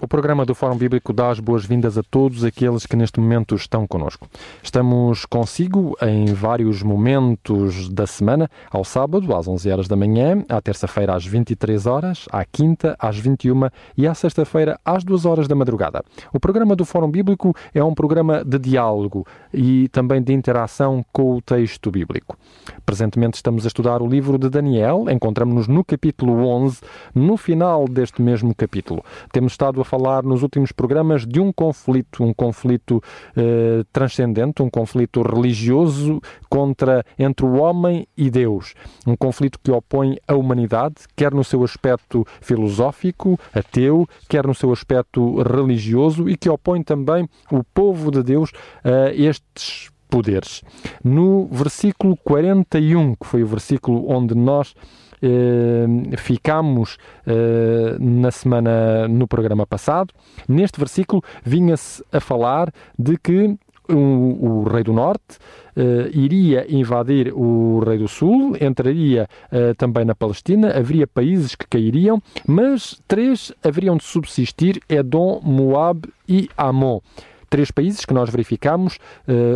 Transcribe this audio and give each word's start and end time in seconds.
o 0.00 0.08
programa 0.08 0.46
do 0.46 0.54
Fórum 0.54 0.76
Bíblico 0.76 1.12
dá 1.12 1.30
as 1.30 1.38
boas-vindas 1.38 1.98
a 1.98 2.02
todos 2.02 2.42
aqueles 2.42 2.86
que 2.86 2.96
neste 2.96 3.20
momento 3.20 3.54
estão 3.54 3.86
conosco. 3.86 4.26
Estamos 4.62 5.26
consigo 5.26 5.94
em 6.00 6.32
vários 6.32 6.82
momentos 6.82 7.88
da 7.90 8.06
semana, 8.06 8.50
ao 8.70 8.82
sábado 8.82 9.34
às 9.36 9.46
11 9.46 9.70
horas 9.70 9.88
da 9.88 9.96
manhã, 9.96 10.42
à 10.48 10.60
terça-feira 10.60 11.14
às 11.14 11.26
23 11.26 11.86
horas, 11.86 12.24
à 12.32 12.44
quinta 12.46 12.96
às 12.98 13.18
21 13.18 13.68
e 13.96 14.06
à 14.06 14.14
sexta-feira 14.14 14.80
às 14.84 15.04
2 15.04 15.26
horas 15.26 15.46
da 15.46 15.54
madrugada. 15.54 16.02
O 16.32 16.40
programa 16.40 16.74
do 16.74 16.86
Fórum 16.86 17.10
Bíblico 17.10 17.54
é 17.74 17.84
um 17.84 17.94
programa 17.94 18.42
de 18.42 18.58
diálogo 18.58 19.26
e 19.52 19.88
também 19.88 20.22
de 20.22 20.32
interação 20.32 21.04
com 21.12 21.36
o 21.36 21.42
texto 21.42 21.90
bíblico. 21.90 22.38
Presentemente 22.86 23.34
estamos 23.34 23.66
a 23.66 23.68
estudar 23.68 24.00
o 24.00 24.06
livro 24.06 24.38
de 24.38 24.48
Daniel, 24.48 25.04
encontramos-nos 25.10 25.68
no 25.68 25.84
capítulo 25.84 26.46
11, 26.46 26.80
no 27.14 27.36
final 27.36 27.86
deste 27.86 28.22
mesmo 28.22 28.54
capítulo. 28.54 29.04
Temos 29.30 29.52
estado 29.52 29.80
a 29.80 29.84
falar 29.90 30.22
nos 30.22 30.44
últimos 30.44 30.70
programas 30.70 31.26
de 31.26 31.40
um 31.40 31.52
conflito, 31.52 32.22
um 32.22 32.32
conflito 32.32 33.02
eh, 33.36 33.82
transcendente, 33.92 34.62
um 34.62 34.70
conflito 34.70 35.20
religioso 35.20 36.20
contra 36.48 37.04
entre 37.18 37.44
o 37.44 37.54
homem 37.54 38.06
e 38.16 38.30
Deus, 38.30 38.74
um 39.04 39.16
conflito 39.16 39.58
que 39.60 39.72
opõe 39.72 40.16
a 40.28 40.34
humanidade, 40.36 40.94
quer 41.16 41.34
no 41.34 41.42
seu 41.42 41.64
aspecto 41.64 42.24
filosófico, 42.40 43.36
ateu, 43.52 44.06
quer 44.28 44.46
no 44.46 44.54
seu 44.54 44.72
aspecto 44.72 45.42
religioso 45.42 46.28
e 46.28 46.36
que 46.36 46.48
opõe 46.48 46.84
também 46.84 47.28
o 47.50 47.64
povo 47.64 48.12
de 48.12 48.22
Deus 48.22 48.52
a 48.84 49.12
estes 49.12 49.90
poderes. 50.08 50.62
No 51.02 51.46
versículo 51.46 52.16
41, 52.16 53.16
que 53.16 53.26
foi 53.26 53.42
o 53.42 53.46
versículo 53.46 54.08
onde 54.08 54.34
nós 54.36 54.74
eh, 55.22 56.16
ficámos 56.16 56.96
eh, 57.26 57.96
na 57.98 58.30
semana, 58.30 59.08
no 59.08 59.26
programa 59.26 59.66
passado. 59.66 60.12
Neste 60.48 60.78
versículo 60.78 61.22
vinha-se 61.44 62.02
a 62.12 62.20
falar 62.20 62.72
de 62.98 63.16
que 63.16 63.56
o, 63.92 64.62
rei 64.70 64.84
do 64.84 64.92
norte 64.92 65.38
uh, 65.76 66.16
iria 66.16 66.64
invadir 66.72 67.32
o 67.34 67.80
rei 67.84 67.98
do 67.98 68.06
sul, 68.06 68.56
entraria 68.60 69.28
também 69.76 70.04
na 70.04 70.14
Palestina, 70.14 70.68
haveria 70.78 71.08
países 71.08 71.56
que 71.56 71.66
cairiam, 71.66 72.22
mas 72.46 73.02
três 73.08 73.52
haveriam 73.64 73.96
de 73.96 74.04
subsistir: 74.04 74.80
Edom, 74.88 75.40
Moab 75.42 76.08
e 76.28 76.48
Amon 76.56 77.00
três 77.48 77.72
países 77.72 78.04
que 78.04 78.14
nós 78.14 78.30
verificamos, 78.30 79.00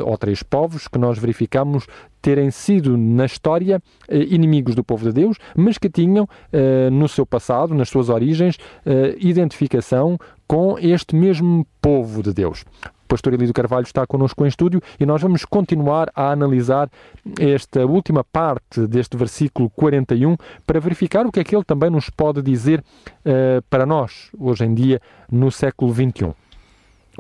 ou 0.05 0.19
três 0.19 0.43
povos 0.43 0.89
que 0.89 0.99
nós 0.99 1.17
verificamos 1.17 1.87
terem 2.25 2.51
sido 2.51 2.97
na 2.97 3.27
história 3.27 3.83
uh, 4.09 4.15
inimigos 4.15 4.75
do 4.75 4.83
povo 4.83 5.05
de 5.05 5.13
Deus, 5.13 5.37
mas 5.55 5.77
que 5.77 5.91
tinham 5.91 6.25
uh, 6.25 6.91
no 6.91 7.07
seu 7.07 7.27
passado, 7.27 7.75
nas 7.75 7.91
suas 7.91 8.09
origens, 8.09 8.57
identificação 9.19 10.19
com 10.47 10.79
este 10.79 11.15
mesmo 11.15 11.67
povo 11.83 12.23
de 12.23 12.33
Deus. 12.33 12.65
O 13.05 13.09
pastor 13.09 13.35
Elido 13.35 13.53
Carvalho 13.53 13.85
está 13.85 14.07
connosco 14.07 14.45
em 14.45 14.49
estúdio 14.49 14.81
e 14.99 15.05
nós 15.05 15.21
vamos 15.21 15.45
continuar 15.45 16.11
a 16.15 16.31
analisar 16.31 16.89
esta 17.39 17.85
última 17.85 18.25
parte 18.25 18.87
deste 18.87 19.17
versículo 19.17 19.69
41 19.71 20.37
para 20.67 20.81
verificar 20.81 21.27
o 21.27 21.33
que 21.33 21.41
é 21.41 21.45
que 21.45 21.55
ele 21.55 21.65
também 21.65 21.91
nos 21.91 22.09
pode 22.09 22.43
dizer 22.43 22.83
para 23.69 23.85
nós, 23.85 24.31
hoje 24.39 24.65
em 24.65 24.75
dia, 24.75 25.01
no 25.31 25.51
século 25.51 25.93
21. 25.93 26.33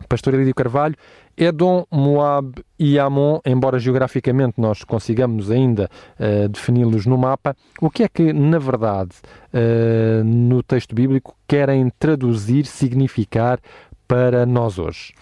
Pastor 0.08 0.34
Elídio 0.34 0.54
Carvalho, 0.54 0.96
Edom, 1.36 1.84
Moab 1.90 2.64
e 2.78 2.98
Amon, 2.98 3.40
embora 3.44 3.78
geograficamente 3.78 4.60
nós 4.60 4.84
consigamos 4.84 5.50
ainda 5.50 5.90
uh, 6.18 6.48
defini-los 6.48 7.06
no 7.06 7.18
mapa, 7.18 7.56
o 7.80 7.90
que 7.90 8.02
é 8.02 8.08
que, 8.08 8.32
na 8.32 8.58
verdade, 8.58 9.12
uh, 9.52 10.24
no 10.24 10.62
texto 10.62 10.94
bíblico, 10.94 11.36
querem 11.46 11.90
traduzir, 11.98 12.66
significar 12.66 13.58
para 14.06 14.46
nós 14.46 14.78
hoje? 14.78 15.12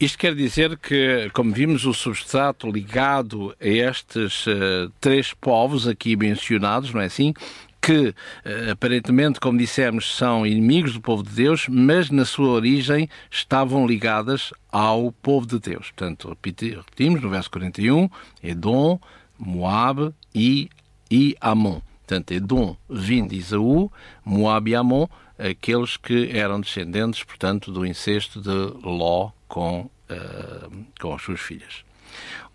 Isto 0.00 0.18
quer 0.18 0.34
dizer 0.34 0.78
que, 0.78 1.28
como 1.32 1.52
vimos, 1.52 1.84
o 1.84 1.92
substrato 1.92 2.70
ligado 2.70 3.52
a 3.60 3.66
estes 3.66 4.46
uh, 4.46 4.92
três 5.00 5.34
povos 5.34 5.88
aqui 5.88 6.14
mencionados, 6.14 6.94
não 6.94 7.00
é 7.00 7.06
assim? 7.06 7.34
Que 7.80 8.14
eh, 8.44 8.70
aparentemente, 8.70 9.40
como 9.40 9.58
dissemos, 9.58 10.16
são 10.16 10.46
inimigos 10.46 10.92
do 10.92 11.00
povo 11.00 11.22
de 11.22 11.30
Deus, 11.30 11.66
mas 11.68 12.10
na 12.10 12.24
sua 12.24 12.48
origem 12.48 13.08
estavam 13.30 13.86
ligadas 13.86 14.52
ao 14.70 15.12
povo 15.12 15.46
de 15.46 15.58
Deus. 15.58 15.90
Portanto, 15.90 16.28
repetimos 16.28 17.22
no 17.22 17.30
verso 17.30 17.50
41, 17.50 18.08
Edom, 18.42 19.00
Moab 19.38 20.12
e, 20.34 20.68
e 21.10 21.36
Amon. 21.40 21.80
Portanto, 22.06 22.32
Edom 22.32 22.76
vindo 22.88 23.30
de 23.30 23.36
Isaú, 23.36 23.92
Moab 24.24 24.70
e 24.70 24.74
Amon, 24.74 25.06
aqueles 25.38 25.96
que 25.96 26.30
eram 26.32 26.60
descendentes, 26.60 27.22
portanto, 27.22 27.70
do 27.70 27.86
incesto 27.86 28.40
de 28.40 28.50
Ló 28.82 29.30
com, 29.46 29.90
uh, 30.10 30.86
com 31.00 31.14
as 31.14 31.22
suas 31.22 31.40
filhas. 31.40 31.84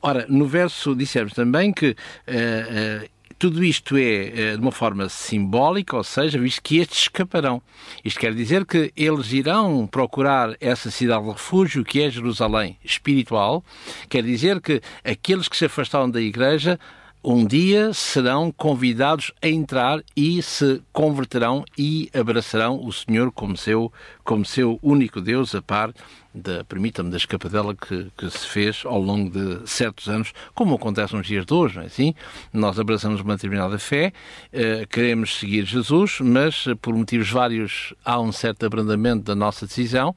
Ora, 0.02 0.26
no 0.28 0.46
verso 0.46 0.94
dissemos 0.96 1.34
também 1.34 1.72
que 1.72 1.92
uh, 1.92 3.10
tudo 3.44 3.62
isto 3.62 3.98
é 3.98 4.02
eh, 4.02 4.56
de 4.56 4.62
uma 4.62 4.72
forma 4.72 5.10
simbólica, 5.10 5.98
ou 5.98 6.04
seja, 6.06 6.40
visto 6.40 6.62
que 6.64 6.78
estes 6.78 7.00
escaparão. 7.00 7.62
Isto 8.02 8.22
quer 8.22 8.34
dizer 8.34 8.66
que 8.66 8.94
eles 8.96 9.34
irão 9.34 9.86
procurar 9.86 10.56
essa 10.62 10.90
cidade 10.90 11.26
de 11.26 11.32
refúgio 11.32 11.84
que 11.84 12.02
é 12.02 12.10
Jerusalém 12.10 12.78
espiritual. 12.86 13.62
Quer 14.08 14.24
dizer 14.24 14.62
que 14.62 14.82
aqueles 15.04 15.50
que 15.50 15.58
se 15.58 15.66
afastaram 15.66 16.10
da 16.10 16.22
igreja 16.22 16.80
um 17.24 17.46
dia 17.46 17.94
serão 17.94 18.52
convidados 18.52 19.32
a 19.42 19.48
entrar 19.48 20.04
e 20.16 20.42
se 20.42 20.82
converterão 20.92 21.64
e 21.78 22.10
abraçarão 22.14 22.84
o 22.84 22.92
Senhor 22.92 23.32
como 23.32 23.56
seu, 23.56 23.92
como 24.24 24.44
seu 24.44 24.78
único 24.82 25.22
Deus, 25.22 25.56
a 25.56 25.62
par 25.62 25.94
da, 26.36 26.64
permita-me, 26.66 27.10
da 27.10 27.18
escapadela 27.18 27.74
que, 27.74 28.12
que 28.18 28.30
se 28.30 28.46
fez 28.46 28.82
ao 28.86 29.00
longo 29.00 29.30
de 29.30 29.70
certos 29.70 30.10
anos, 30.10 30.34
como 30.54 30.76
acontece 30.76 31.16
nos 31.16 31.26
dias 31.26 31.46
de 31.46 31.54
hoje, 31.54 31.76
não 31.76 31.84
é 31.84 31.86
assim? 31.86 32.14
Nós 32.52 32.78
abraçamos 32.78 33.22
uma 33.22 33.36
determinada 33.36 33.80
fé, 33.80 34.12
eh, 34.52 34.86
queremos 34.90 35.40
seguir 35.40 35.66
Jesus, 35.66 36.20
mas 36.20 36.66
eh, 36.68 36.76
por 36.76 36.94
motivos 36.94 37.30
vários 37.30 37.94
há 38.04 38.20
um 38.20 38.32
certo 38.32 38.66
abrandamento 38.66 39.24
da 39.24 39.36
nossa 39.36 39.66
decisão 39.66 40.14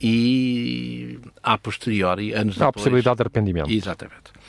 e 0.00 1.18
a 1.42 1.58
posteriori, 1.58 2.32
anos 2.32 2.56
há 2.56 2.58
depois... 2.58 2.62
Há 2.62 2.68
a 2.68 2.72
possibilidade 2.72 3.16
de 3.16 3.22
arrependimento. 3.22 3.70
Exatamente. 3.70 4.39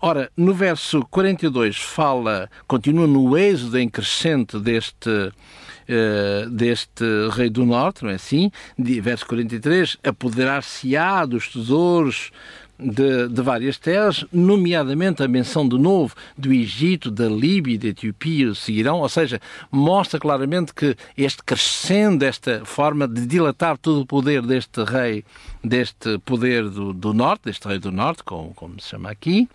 Ora, 0.00 0.30
no 0.36 0.52
verso 0.52 1.00
42 1.10 1.78
fala, 1.78 2.50
continua 2.66 3.06
no 3.06 3.36
êxodo 3.36 3.78
em 3.78 3.88
crescente 3.88 4.58
deste, 4.60 5.08
uh, 5.08 6.50
deste 6.50 7.04
rei 7.32 7.48
do 7.48 7.64
norte, 7.64 8.04
não 8.04 8.10
é 8.10 8.14
assim? 8.14 8.50
Verso 8.78 9.26
43, 9.26 9.96
apoderar-se-á 10.04 11.24
dos 11.24 11.48
tesouros 11.48 12.30
de, 12.78 13.28
de, 13.28 13.40
várias 13.40 13.78
terras, 13.78 14.22
nomeadamente 14.30 15.22
a 15.22 15.28
menção 15.28 15.66
de 15.66 15.78
novo 15.78 16.14
do 16.36 16.52
Egito, 16.52 17.10
da 17.10 17.26
Líbia 17.26 17.78
da 17.78 17.88
Etiópia 17.88 18.54
seguirão, 18.54 19.00
ou 19.00 19.08
seja, 19.08 19.40
mostra 19.70 20.20
claramente 20.20 20.74
que 20.74 20.94
este 21.16 21.42
crescendo, 21.42 22.22
esta 22.22 22.66
forma 22.66 23.08
de 23.08 23.26
dilatar 23.26 23.78
todo 23.78 24.02
o 24.02 24.06
poder 24.06 24.42
deste 24.42 24.84
rei, 24.84 25.24
deste 25.64 26.18
poder 26.18 26.68
do, 26.68 26.92
do 26.92 27.14
norte, 27.14 27.46
deste 27.46 27.66
rei 27.66 27.78
do 27.78 27.90
norte, 27.90 28.22
como, 28.22 28.52
como 28.52 28.78
se 28.78 28.90
chama 28.90 29.10
aqui, 29.10 29.48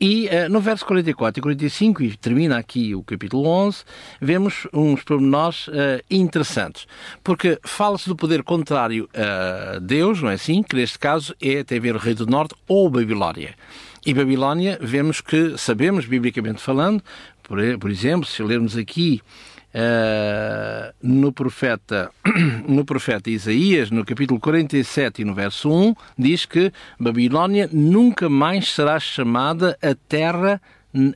e 0.00 0.26
uh, 0.26 0.48
no 0.50 0.60
verso 0.60 0.84
44 0.84 1.40
e 1.40 1.42
45, 1.42 2.02
e 2.02 2.16
termina 2.16 2.58
aqui 2.58 2.94
o 2.94 3.02
capítulo 3.02 3.48
11, 3.48 3.84
vemos 4.20 4.66
uns 4.72 5.02
pormenores 5.02 5.68
uh, 5.68 5.72
interessantes. 6.10 6.86
Porque 7.24 7.58
fala-se 7.64 8.08
do 8.08 8.14
poder 8.14 8.42
contrário 8.42 9.08
a 9.14 9.78
Deus, 9.78 10.20
não 10.20 10.30
é 10.30 10.34
assim? 10.34 10.62
Que 10.62 10.76
neste 10.76 10.98
caso 10.98 11.34
é 11.40 11.60
até 11.60 11.78
ver 11.78 11.96
o 11.96 11.98
Rei 11.98 12.14
do 12.14 12.26
Norte 12.26 12.54
ou 12.68 12.90
Babilónia. 12.90 13.54
E 14.04 14.12
Babilónia, 14.12 14.78
vemos 14.80 15.20
que, 15.20 15.56
sabemos, 15.58 16.04
biblicamente 16.04 16.62
falando, 16.62 17.02
por, 17.42 17.58
por 17.78 17.90
exemplo, 17.90 18.26
se 18.26 18.42
lermos 18.42 18.76
aqui 18.76 19.22
Uh, 19.76 20.90
no, 21.02 21.30
profeta, 21.30 22.10
no 22.66 22.82
profeta 22.82 23.28
Isaías, 23.28 23.90
no 23.90 24.06
capítulo 24.06 24.40
47 24.40 25.20
e 25.20 25.24
no 25.26 25.34
verso 25.34 25.70
1, 25.70 25.94
diz 26.16 26.46
que 26.46 26.72
Babilónia 26.98 27.68
nunca 27.70 28.26
mais 28.26 28.72
será 28.72 28.98
chamada 28.98 29.76
a 29.82 29.94
terra, 30.08 30.62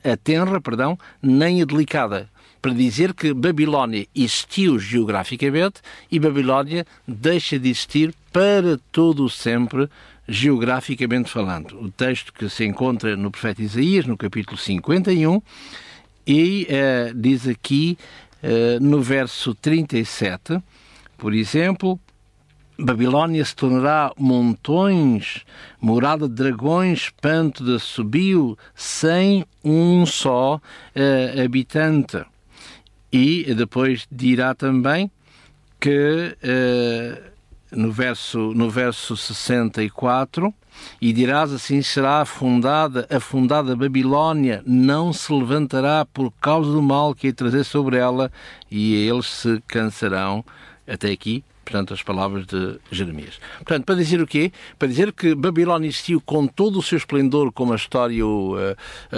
a 0.03 0.15
tenra, 0.15 0.61
perdão, 0.61 0.95
nem 1.23 1.63
a 1.63 1.65
delicada, 1.65 2.29
para 2.61 2.71
dizer 2.71 3.15
que 3.15 3.33
Babilónia 3.33 4.05
existiu 4.15 4.77
geograficamente 4.77 5.81
e 6.11 6.19
Babilónia 6.19 6.85
deixa 7.07 7.57
de 7.57 7.67
existir 7.67 8.13
para 8.31 8.77
todo 8.91 9.25
o 9.25 9.29
sempre, 9.29 9.89
geograficamente 10.27 11.31
falando. 11.31 11.81
O 11.81 11.89
texto 11.89 12.31
que 12.31 12.47
se 12.47 12.63
encontra 12.63 13.17
no 13.17 13.31
profeta 13.31 13.63
Isaías, 13.63 14.05
no 14.05 14.15
capítulo 14.15 14.55
51, 14.55 15.41
e 16.27 16.67
uh, 16.69 17.13
diz 17.15 17.47
aqui 17.47 17.97
no 18.81 19.01
verso 19.01 19.53
37, 19.53 20.61
por 21.17 21.33
exemplo, 21.33 21.99
Babilónia 22.81 23.45
se 23.45 23.55
tornará 23.55 24.11
montões, 24.17 25.45
morada 25.79 26.27
de 26.27 26.33
dragões, 26.33 27.03
espanto 27.03 27.63
de 27.63 27.75
assobio, 27.75 28.57
sem 28.73 29.45
um 29.63 30.05
só 30.05 30.55
uh, 30.55 31.41
habitante. 31.43 32.25
E 33.13 33.53
depois 33.53 34.07
dirá 34.11 34.55
também 34.55 35.11
que 35.79 36.35
uh, 36.43 37.30
no, 37.71 37.91
verso, 37.91 38.53
no 38.53 38.69
verso 38.69 39.15
64 39.15 40.53
e 41.01 41.11
dirás 41.13 41.51
assim 41.51 41.81
será 41.81 42.21
afundada, 42.21 43.07
afundada 43.09 43.75
Babilónia, 43.75 44.63
não 44.65 45.11
se 45.11 45.31
levantará 45.33 46.05
por 46.05 46.31
causa 46.41 46.71
do 46.71 46.81
mal 46.81 47.13
que 47.13 47.27
ia 47.27 47.33
trazer 47.33 47.63
sobre 47.63 47.97
ela, 47.97 48.31
e 48.69 48.95
eles 49.07 49.27
se 49.27 49.61
cansarão. 49.67 50.43
Até 50.87 51.11
aqui, 51.11 51.43
portanto, 51.63 51.93
as 51.93 52.01
palavras 52.01 52.45
de 52.45 52.79
Jeremias. 52.91 53.39
Portanto, 53.57 53.85
para 53.85 53.95
dizer 53.95 54.21
o 54.21 54.27
quê? 54.27 54.51
Para 54.77 54.87
dizer 54.87 55.13
que 55.13 55.35
Babilónia 55.35 55.87
existiu 55.87 56.21
com 56.21 56.47
todo 56.47 56.79
o 56.79 56.81
seu 56.81 56.97
esplendor, 56.97 57.51
como 57.51 57.73
a 57.73 57.75
história 57.75 58.25
uh, 58.25 58.75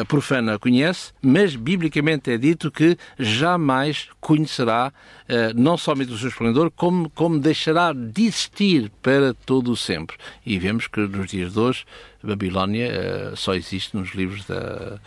profana 0.08 0.60
conhece, 0.60 1.14
mas 1.22 1.56
biblicamente 1.56 2.32
é 2.32 2.38
dito 2.38 2.72
que 2.72 2.98
jamais 3.18 4.10
conhecerá 4.20 4.92
uh, 4.92 5.60
não 5.60 5.78
somente 5.78 6.12
o 6.12 6.18
seu 6.18 6.30
esplendor, 6.30 6.72
como, 6.72 7.10
como 7.10 7.40
deixará 7.40 7.94
de 7.94 8.26
existir 8.26 8.92
para 9.02 9.34
todo 9.34 9.72
o 9.72 9.78
sempre. 9.78 10.18
E 10.46 10.60
vemos 10.60 10.88
que 10.88 11.00
nos 11.02 11.32
dias 11.32 11.54
de 11.54 11.60
hoje 11.60 11.86
Babilónia 12.22 13.32
uh, 13.34 13.36
só 13.36 13.54
existe 13.54 13.96
nos 13.96 14.14
livros 14.14 14.46
da, 14.46 15.00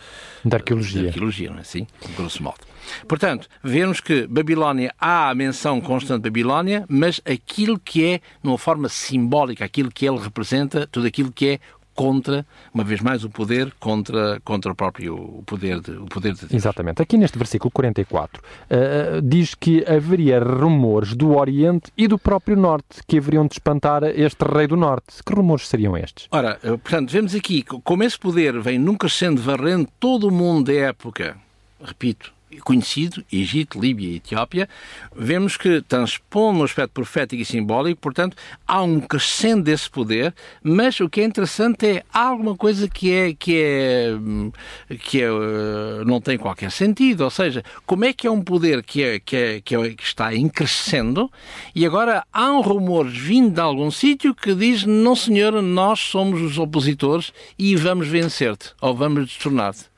da 0.43 0.57
arqueologia. 0.57 1.01
Da 1.01 1.07
arqueologia, 1.07 1.49
não 1.49 1.57
é 1.57 1.61
assim? 1.61 1.87
Grosso 2.15 2.43
modo. 2.43 2.59
Portanto, 3.07 3.47
vemos 3.63 3.99
que 3.99 4.27
Babilónia 4.27 4.93
há 4.99 5.29
a 5.29 5.35
menção 5.35 5.79
constante 5.81 6.23
de 6.23 6.29
Babilónia, 6.29 6.85
mas 6.87 7.21
aquilo 7.25 7.79
que 7.79 8.05
é, 8.05 8.21
numa 8.43 8.57
forma 8.57 8.89
simbólica, 8.89 9.65
aquilo 9.65 9.91
que 9.91 10.07
ele 10.07 10.17
representa, 10.17 10.87
tudo 10.87 11.07
aquilo 11.07 11.31
que 11.31 11.47
é 11.47 11.59
contra, 11.97 12.45
uma 12.71 12.83
vez 12.83 13.01
mais, 13.01 13.23
o 13.23 13.29
poder 13.29 13.73
contra, 13.79 14.39
contra 14.45 14.71
o 14.71 14.75
próprio 14.75 15.15
o 15.15 15.43
poder, 15.43 15.81
de, 15.81 15.91
o 15.93 16.05
poder 16.05 16.33
de 16.35 16.41
Deus. 16.41 16.53
Exatamente. 16.53 17.01
Aqui 17.01 17.17
neste 17.17 17.39
versículo 17.39 17.71
44 17.71 18.39
uh, 18.39 19.21
diz 19.23 19.55
que 19.55 19.83
haveria 19.83 20.39
rumores 20.39 21.15
do 21.15 21.35
Oriente 21.35 21.91
e 21.97 22.07
do 22.07 22.19
próprio 22.19 22.55
Norte 22.55 23.01
que 23.07 23.17
haveriam 23.17 23.47
de 23.47 23.55
espantar 23.55 24.03
este 24.03 24.45
rei 24.45 24.67
do 24.67 24.77
Norte. 24.77 25.23
Que 25.25 25.33
rumores 25.33 25.67
seriam 25.67 25.97
estes? 25.97 26.27
Ora, 26.29 26.59
eh, 26.61 26.77
portanto, 26.77 27.09
vemos 27.09 27.33
aqui 27.33 27.63
como 27.63 28.03
esse 28.03 28.19
poder 28.19 28.59
vem 28.59 28.77
nunca 28.77 29.09
sendo 29.09 29.41
varrendo 29.41 29.89
todo 29.99 30.27
o 30.27 30.31
mundo 30.31 30.71
da 30.71 30.73
época, 30.73 31.35
repito, 31.83 32.31
conhecido, 32.63 33.23
Egito, 33.31 33.79
Líbia 33.79 34.09
e 34.09 34.15
Etiópia, 34.15 34.69
vemos 35.15 35.57
que 35.57 35.81
transpondo 35.81 36.59
o 36.59 36.63
aspecto 36.63 36.91
profético 36.91 37.41
e 37.41 37.45
simbólico, 37.45 37.99
portanto, 38.01 38.37
há 38.65 38.81
um 38.81 38.99
crescendo 38.99 39.63
desse 39.63 39.89
poder, 39.89 40.33
mas 40.63 40.99
o 40.99 41.09
que 41.09 41.21
é 41.21 41.25
interessante 41.25 41.85
é 41.85 42.03
há 42.13 42.27
alguma 42.27 42.55
coisa 42.55 42.87
que 42.87 43.11
é 43.11 43.33
que 43.33 43.55
é 43.57 44.97
que 44.99 45.21
é, 45.21 45.25
eh, 45.25 46.03
não 46.05 46.21
tem 46.21 46.37
qualquer 46.37 46.71
sentido, 46.71 47.23
ou 47.23 47.29
seja, 47.29 47.63
como 47.85 48.05
é 48.05 48.13
que 48.13 48.27
é 48.27 48.31
um 48.31 48.41
poder 48.41 48.83
que 48.83 49.03
é 49.03 49.19
que 49.19 49.35
é, 49.35 49.61
que, 49.61 49.75
é, 49.75 49.89
que 49.93 50.03
está 50.03 50.33
em 50.33 50.47
crescendo 50.47 51.29
e 51.75 51.85
agora 51.85 52.23
há 52.31 52.51
um 52.51 52.61
rumor 52.61 53.07
vindo 53.07 53.53
de 53.53 53.61
algum 53.61 53.91
sítio 53.91 54.33
que 54.33 54.53
diz 54.55 54.85
não 54.85 55.15
senhor, 55.15 55.61
nós 55.61 55.99
somos 55.99 56.41
os 56.41 56.57
opositores 56.57 57.33
e 57.57 57.75
vamos 57.75 58.07
vencer-te 58.07 58.73
ou 58.81 58.95
vamos 58.95 59.27
destornar-te. 59.27 59.96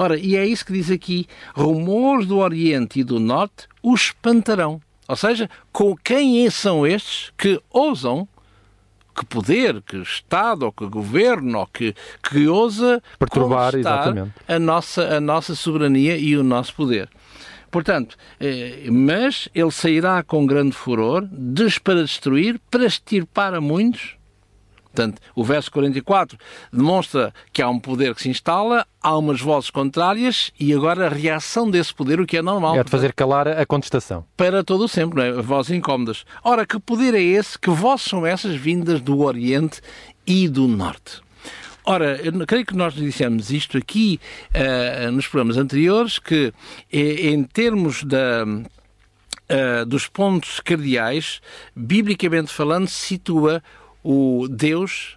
Ora, 0.00 0.18
e 0.18 0.34
é 0.34 0.46
isso 0.46 0.64
que 0.64 0.72
diz 0.72 0.90
aqui: 0.90 1.26
rumores 1.54 2.26
do 2.26 2.38
Oriente 2.38 3.00
e 3.00 3.04
do 3.04 3.20
Norte 3.20 3.68
o 3.82 3.94
espantarão. 3.94 4.80
Ou 5.06 5.14
seja, 5.14 5.50
com 5.70 5.94
quem 5.94 6.48
são 6.48 6.86
estes 6.86 7.30
que 7.36 7.60
ousam 7.68 8.26
que 9.14 9.26
poder, 9.26 9.82
que 9.82 9.98
Estado, 9.98 10.62
ou 10.62 10.72
que 10.72 10.86
governo, 10.86 11.58
ou 11.58 11.66
que, 11.66 11.94
que 12.22 12.48
ousa 12.48 13.02
perturbar 13.18 13.74
exatamente. 13.74 14.32
a 14.48 14.58
nossa, 14.58 15.16
a 15.16 15.20
nossa 15.20 15.54
soberania 15.54 16.16
e 16.16 16.34
o 16.34 16.42
nosso 16.42 16.74
poder. 16.74 17.10
Portanto, 17.70 18.16
eh, 18.40 18.88
mas 18.90 19.50
ele 19.54 19.70
sairá 19.70 20.22
com 20.22 20.46
grande 20.46 20.74
furor, 20.74 21.28
des 21.30 21.76
para 21.76 22.02
destruir, 22.02 22.58
para 22.70 22.86
extirpar 22.86 23.52
a 23.52 23.60
muitos, 23.60 24.16
Portanto, 24.92 25.20
o 25.34 25.44
verso 25.44 25.70
44 25.70 26.36
demonstra 26.72 27.32
que 27.52 27.62
há 27.62 27.68
um 27.68 27.78
poder 27.78 28.14
que 28.14 28.22
se 28.22 28.28
instala, 28.28 28.86
há 29.00 29.16
umas 29.16 29.40
vozes 29.40 29.70
contrárias 29.70 30.50
e 30.58 30.72
agora 30.74 31.06
a 31.06 31.08
reação 31.08 31.70
desse 31.70 31.94
poder, 31.94 32.20
o 32.20 32.26
que 32.26 32.36
é 32.36 32.42
normal. 32.42 32.76
É 32.76 32.84
de 32.84 32.90
fazer 32.90 33.12
calar 33.12 33.46
a 33.46 33.64
contestação. 33.64 34.24
Para 34.36 34.64
todo 34.64 34.84
o 34.84 34.88
sempre, 34.88 35.16
não 35.18 35.24
é? 35.24 35.42
Vozes 35.42 35.70
incómodas. 35.70 36.24
Ora, 36.42 36.66
que 36.66 36.78
poder 36.78 37.14
é 37.14 37.22
esse? 37.22 37.58
Que 37.58 37.70
vozes 37.70 38.06
são 38.06 38.26
essas 38.26 38.56
vindas 38.56 39.00
do 39.00 39.20
Oriente 39.20 39.80
e 40.26 40.48
do 40.48 40.66
Norte? 40.66 41.20
Ora, 41.84 42.20
eu 42.22 42.32
creio 42.46 42.66
que 42.66 42.76
nós 42.76 42.94
dissemos 42.94 43.50
isto 43.50 43.78
aqui 43.78 44.20
uh, 44.54 45.10
nos 45.10 45.26
programas 45.26 45.56
anteriores, 45.56 46.18
que 46.18 46.52
eh, 46.92 47.30
em 47.30 47.42
termos 47.42 48.04
da, 48.04 48.44
uh, 48.44 49.86
dos 49.86 50.06
pontos 50.06 50.60
cardeais, 50.60 51.40
biblicamente 51.74 52.52
falando, 52.52 52.86
situa 52.86 53.62
o 54.02 54.46
Deus 54.48 55.16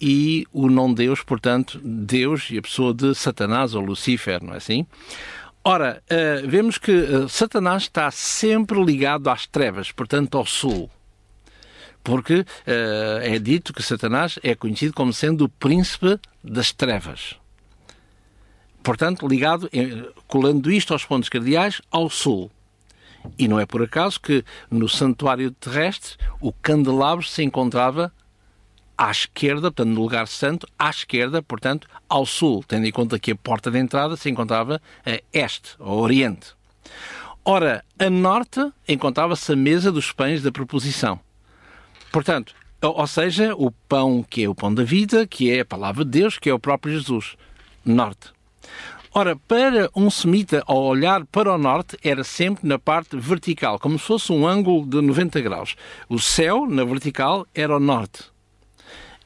e 0.00 0.46
o 0.52 0.68
não 0.68 0.92
Deus, 0.92 1.22
portanto, 1.22 1.80
Deus 1.82 2.50
e 2.50 2.58
a 2.58 2.62
pessoa 2.62 2.92
de 2.92 3.14
Satanás 3.14 3.74
ou 3.74 3.82
Lucifer, 3.82 4.42
não 4.42 4.54
é 4.54 4.58
assim? 4.58 4.86
Ora, 5.66 6.02
uh, 6.10 6.46
vemos 6.46 6.76
que 6.76 6.92
uh, 6.92 7.26
Satanás 7.26 7.84
está 7.84 8.10
sempre 8.10 8.82
ligado 8.84 9.30
às 9.30 9.46
trevas, 9.46 9.90
portanto, 9.90 10.36
ao 10.36 10.44
sul. 10.44 10.90
Porque 12.02 12.40
uh, 12.40 12.44
é 13.22 13.38
dito 13.38 13.72
que 13.72 13.82
Satanás 13.82 14.38
é 14.42 14.54
conhecido 14.54 14.92
como 14.92 15.10
sendo 15.10 15.46
o 15.46 15.48
príncipe 15.48 16.20
das 16.42 16.70
trevas. 16.70 17.36
Portanto, 18.82 19.26
ligado, 19.26 19.70
colando 20.28 20.70
isto 20.70 20.92
aos 20.92 21.06
pontos 21.06 21.30
cardeais, 21.30 21.80
ao 21.90 22.10
sul. 22.10 22.50
E 23.38 23.48
não 23.48 23.58
é 23.58 23.64
por 23.64 23.82
acaso 23.82 24.20
que 24.20 24.44
no 24.70 24.86
santuário 24.86 25.50
terrestre 25.50 26.18
o 26.42 26.52
candelabro 26.52 27.24
se 27.24 27.42
encontrava 27.42 28.12
à 28.96 29.10
esquerda, 29.10 29.70
portanto, 29.70 29.94
no 29.94 30.00
lugar 30.00 30.28
santo, 30.28 30.66
à 30.78 30.90
esquerda, 30.90 31.42
portanto, 31.42 31.88
ao 32.08 32.24
sul, 32.24 32.64
tendo 32.66 32.86
em 32.86 32.92
conta 32.92 33.18
que 33.18 33.32
a 33.32 33.36
porta 33.36 33.70
de 33.70 33.78
entrada 33.78 34.16
se 34.16 34.30
encontrava 34.30 34.80
a 35.04 35.20
este, 35.32 35.74
ao 35.78 35.98
oriente. 35.98 36.54
Ora, 37.44 37.84
a 37.98 38.08
norte 38.08 38.60
encontrava-se 38.88 39.52
a 39.52 39.56
mesa 39.56 39.92
dos 39.92 40.12
pães 40.12 40.42
da 40.42 40.50
proposição. 40.50 41.20
Portanto, 42.10 42.54
ou 42.80 43.06
seja, 43.06 43.54
o 43.54 43.70
pão 43.70 44.22
que 44.22 44.44
é 44.44 44.48
o 44.48 44.54
pão 44.54 44.72
da 44.72 44.84
vida, 44.84 45.26
que 45.26 45.50
é 45.50 45.60
a 45.60 45.64
palavra 45.64 46.04
de 46.04 46.10
Deus, 46.10 46.38
que 46.38 46.48
é 46.48 46.54
o 46.54 46.58
próprio 46.58 46.94
Jesus. 46.94 47.36
Norte. 47.84 48.32
Ora, 49.12 49.36
para 49.36 49.90
um 49.94 50.10
semita, 50.10 50.62
ao 50.66 50.82
olhar 50.82 51.24
para 51.26 51.52
o 51.52 51.58
norte, 51.58 51.96
era 52.02 52.24
sempre 52.24 52.66
na 52.66 52.78
parte 52.78 53.16
vertical, 53.16 53.78
como 53.78 53.98
se 53.98 54.06
fosse 54.06 54.32
um 54.32 54.46
ângulo 54.46 54.86
de 54.86 55.00
90 55.00 55.40
graus. 55.40 55.76
O 56.08 56.18
céu, 56.18 56.66
na 56.66 56.84
vertical, 56.84 57.46
era 57.54 57.76
o 57.76 57.80
norte 57.80 58.33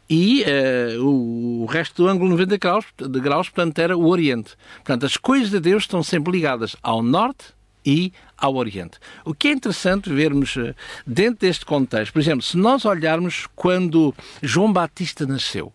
e 0.09 0.43
uh, 0.43 1.05
o, 1.05 1.67
resto 1.67 2.03
do 2.03 2.09
ângulo 2.09 2.31
90 2.31 2.57
graus, 2.57 2.87
de 2.97 3.21
graus, 3.21 3.49
portanto, 3.49 3.79
era 3.79 3.97
o 3.97 4.07
Oriente. 4.07 4.57
Portanto, 4.77 5.05
as 5.05 5.17
coisas 5.17 5.51
de 5.51 5.61
Deus 5.61 5.83
estão 5.83 6.03
sempre 6.03 6.33
ligadas 6.33 6.75
ao 6.83 7.03
Norte 7.03 7.47
e 7.85 8.13
ao 8.37 8.57
Oriente. 8.57 8.99
O 9.25 9.35
que 9.35 9.49
é 9.49 9.53
interessante 9.53 10.09
vermos 10.09 10.57
uh, 10.57 10.75
dentro 11.07 11.41
deste 11.41 11.67
contexto, 11.67 12.13
por 12.13 12.21
exemplo, 12.21 12.43
se 12.43 12.57
nós 12.57 12.85
olharmos 12.85 13.47
quando 13.55 14.15
João 14.43 14.73
Batista 14.73 15.27
nasceu, 15.27 15.73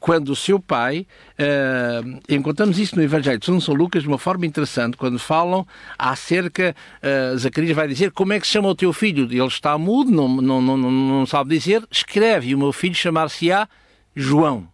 quando 0.00 0.30
o 0.30 0.36
seu 0.36 0.60
pai, 0.60 1.06
uh, 1.38 2.20
encontramos 2.28 2.78
isso 2.78 2.96
no 2.96 3.02
Evangelho 3.02 3.38
de 3.38 3.46
São 3.46 3.74
Lucas 3.74 4.02
de 4.02 4.08
uma 4.08 4.18
forma 4.18 4.46
interessante, 4.46 4.96
quando 4.96 5.18
falam 5.18 5.66
acerca, 5.98 6.74
uh, 7.02 7.38
Zacarias 7.38 7.74
vai 7.74 7.88
dizer, 7.88 8.10
como 8.12 8.32
é 8.32 8.40
que 8.40 8.46
se 8.46 8.52
chama 8.52 8.68
o 8.68 8.74
teu 8.74 8.92
filho? 8.92 9.24
Ele 9.24 9.46
está 9.46 9.76
mudo, 9.78 10.10
não, 10.10 10.28
não, 10.28 10.60
não, 10.60 10.76
não 10.76 11.26
sabe 11.26 11.50
dizer, 11.50 11.82
escreve, 11.90 12.54
o 12.54 12.58
meu 12.58 12.72
filho 12.72 12.94
chamar-se-á 12.94 13.68
João. 14.14 14.68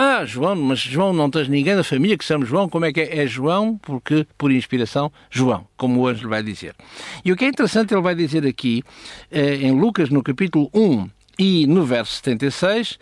Ah, 0.00 0.24
João, 0.24 0.54
mas 0.54 0.78
João, 0.78 1.12
não 1.12 1.28
tens 1.28 1.48
ninguém 1.48 1.74
da 1.74 1.82
família 1.82 2.16
que 2.16 2.22
se 2.22 2.28
chama 2.28 2.46
João, 2.46 2.68
como 2.68 2.84
é 2.84 2.92
que 2.92 3.00
é? 3.00 3.18
É 3.18 3.26
João, 3.26 3.76
porque, 3.78 4.24
por 4.38 4.52
inspiração, 4.52 5.10
João, 5.28 5.66
como 5.76 6.00
o 6.00 6.06
anjo 6.06 6.28
vai 6.28 6.40
dizer. 6.40 6.76
E 7.24 7.32
o 7.32 7.36
que 7.36 7.44
é 7.44 7.48
interessante, 7.48 7.92
ele 7.92 8.00
vai 8.00 8.14
dizer 8.14 8.46
aqui, 8.46 8.84
eh, 9.28 9.56
em 9.56 9.72
Lucas, 9.72 10.08
no 10.08 10.22
capítulo 10.22 10.70
1 10.72 11.10
e 11.36 11.66
no 11.66 11.84
verso 11.84 12.12
76, 12.12 12.96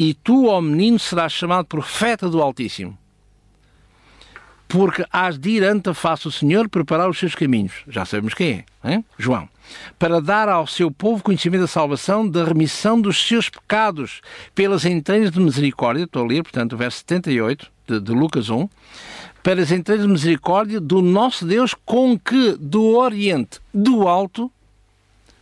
e 0.00 0.14
tu, 0.14 0.46
ó 0.46 0.62
menino, 0.62 0.98
serás 0.98 1.30
chamado 1.30 1.66
profeta 1.66 2.26
do 2.26 2.40
Altíssimo. 2.40 2.96
Porque 4.66 5.04
hás 5.12 5.38
de 5.38 5.50
ir 5.50 5.62
ante 5.62 5.90
a 5.90 5.94
face 5.94 6.22
do 6.22 6.32
Senhor 6.32 6.70
preparar 6.70 7.10
os 7.10 7.18
seus 7.18 7.34
caminhos. 7.34 7.74
Já 7.86 8.06
sabemos 8.06 8.32
quem 8.32 8.64
é, 8.82 8.92
hein? 8.92 9.04
João. 9.18 9.46
Para 9.98 10.18
dar 10.18 10.48
ao 10.48 10.66
seu 10.66 10.90
povo 10.90 11.22
conhecimento 11.22 11.62
da 11.62 11.66
salvação, 11.66 12.26
da 12.26 12.46
remissão 12.46 12.98
dos 12.98 13.28
seus 13.28 13.50
pecados, 13.50 14.22
pelas 14.54 14.86
entranhas 14.86 15.30
de 15.30 15.38
misericórdia. 15.38 16.04
Estou 16.04 16.24
a 16.24 16.26
ler, 16.26 16.42
portanto, 16.44 16.72
o 16.72 16.78
verso 16.78 16.96
78 17.00 17.70
de, 17.86 18.00
de 18.00 18.12
Lucas 18.12 18.48
1 18.48 18.66
para 19.42 19.60
as 19.60 19.70
entranhas 19.70 20.04
de 20.04 20.08
misericórdia 20.08 20.80
do 20.80 21.02
nosso 21.02 21.44
Deus 21.44 21.74
com 21.74 22.18
que 22.18 22.56
do 22.58 22.96
Oriente, 22.96 23.60
do 23.72 24.08
Alto, 24.08 24.50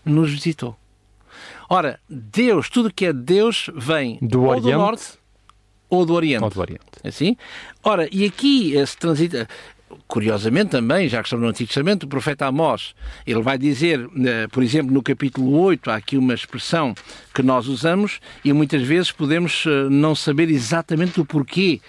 nos 0.04 0.32
visitou. 0.32 0.76
Ora, 1.68 1.98
Deus, 2.08 2.68
tudo 2.68 2.92
que 2.92 3.06
é 3.06 3.12
Deus 3.12 3.70
vem 3.74 4.18
Do 4.22 4.42
ou 4.42 4.48
Oriente. 4.50 4.64
do 4.64 4.78
Norte 4.78 5.04
ou 5.90 6.04
do 6.04 6.12
Oriente. 6.14 6.44
Ou 6.44 6.50
do 6.50 6.60
Oriente. 6.60 6.84
Assim? 7.04 7.36
Ora, 7.82 8.08
e 8.12 8.24
aqui 8.24 8.74
esse 8.74 8.96
transita. 8.96 9.48
Curiosamente 10.06 10.70
também, 10.70 11.08
já 11.08 11.22
que 11.22 11.28
estamos 11.28 11.42
no 11.44 11.48
Antigo 11.48 11.68
Testamento, 11.68 12.02
o 12.02 12.08
profeta 12.08 12.46
Amós, 12.46 12.94
ele 13.26 13.40
vai 13.40 13.56
dizer, 13.56 14.06
eh, 14.22 14.46
por 14.48 14.62
exemplo, 14.62 14.92
no 14.92 15.02
capítulo 15.02 15.58
8, 15.60 15.90
há 15.90 15.96
aqui 15.96 16.18
uma 16.18 16.34
expressão 16.34 16.94
que 17.34 17.42
nós 17.42 17.66
usamos 17.68 18.20
e 18.44 18.52
muitas 18.52 18.82
vezes 18.82 19.10
podemos 19.10 19.64
eh, 19.66 19.88
não 19.88 20.14
saber 20.14 20.50
exatamente 20.50 21.18
o 21.20 21.24
porquê. 21.24 21.80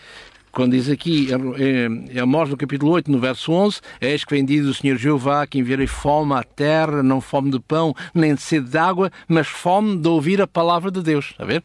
Quando 0.51 0.72
diz 0.72 0.89
aqui, 0.89 1.27
eh, 1.32 2.20
Amós 2.20 2.50
no 2.50 2.58
capítulo 2.58 2.91
8, 2.91 3.12
no 3.12 3.20
verso 3.20 3.51
11, 3.51 3.82
Eis 4.01 4.24
que 4.24 4.34
vem 4.34 4.44
diz 4.44 4.65
o 4.65 4.74
Senhor 4.74 4.98
Jeová 4.98 5.46
que 5.46 5.60
enviarei 5.60 5.88
fome 5.88 6.34
à 6.34 6.44
terra, 6.44 7.03
não 7.03 7.22
fome 7.22 7.51
de 7.51 7.60
pão, 7.60 7.96
nem 8.13 8.34
de 8.34 8.41
sede 8.41 8.70
de 8.70 8.77
água, 8.77 9.12
mas 9.27 9.48
fome 9.48 9.98
de 9.98 10.08
ouvir 10.08 10.41
a 10.41 10.48
palavra 10.48 10.89
de 10.89 11.01
Deus. 11.01 11.34
A 11.38 11.46
ver? 11.46 11.63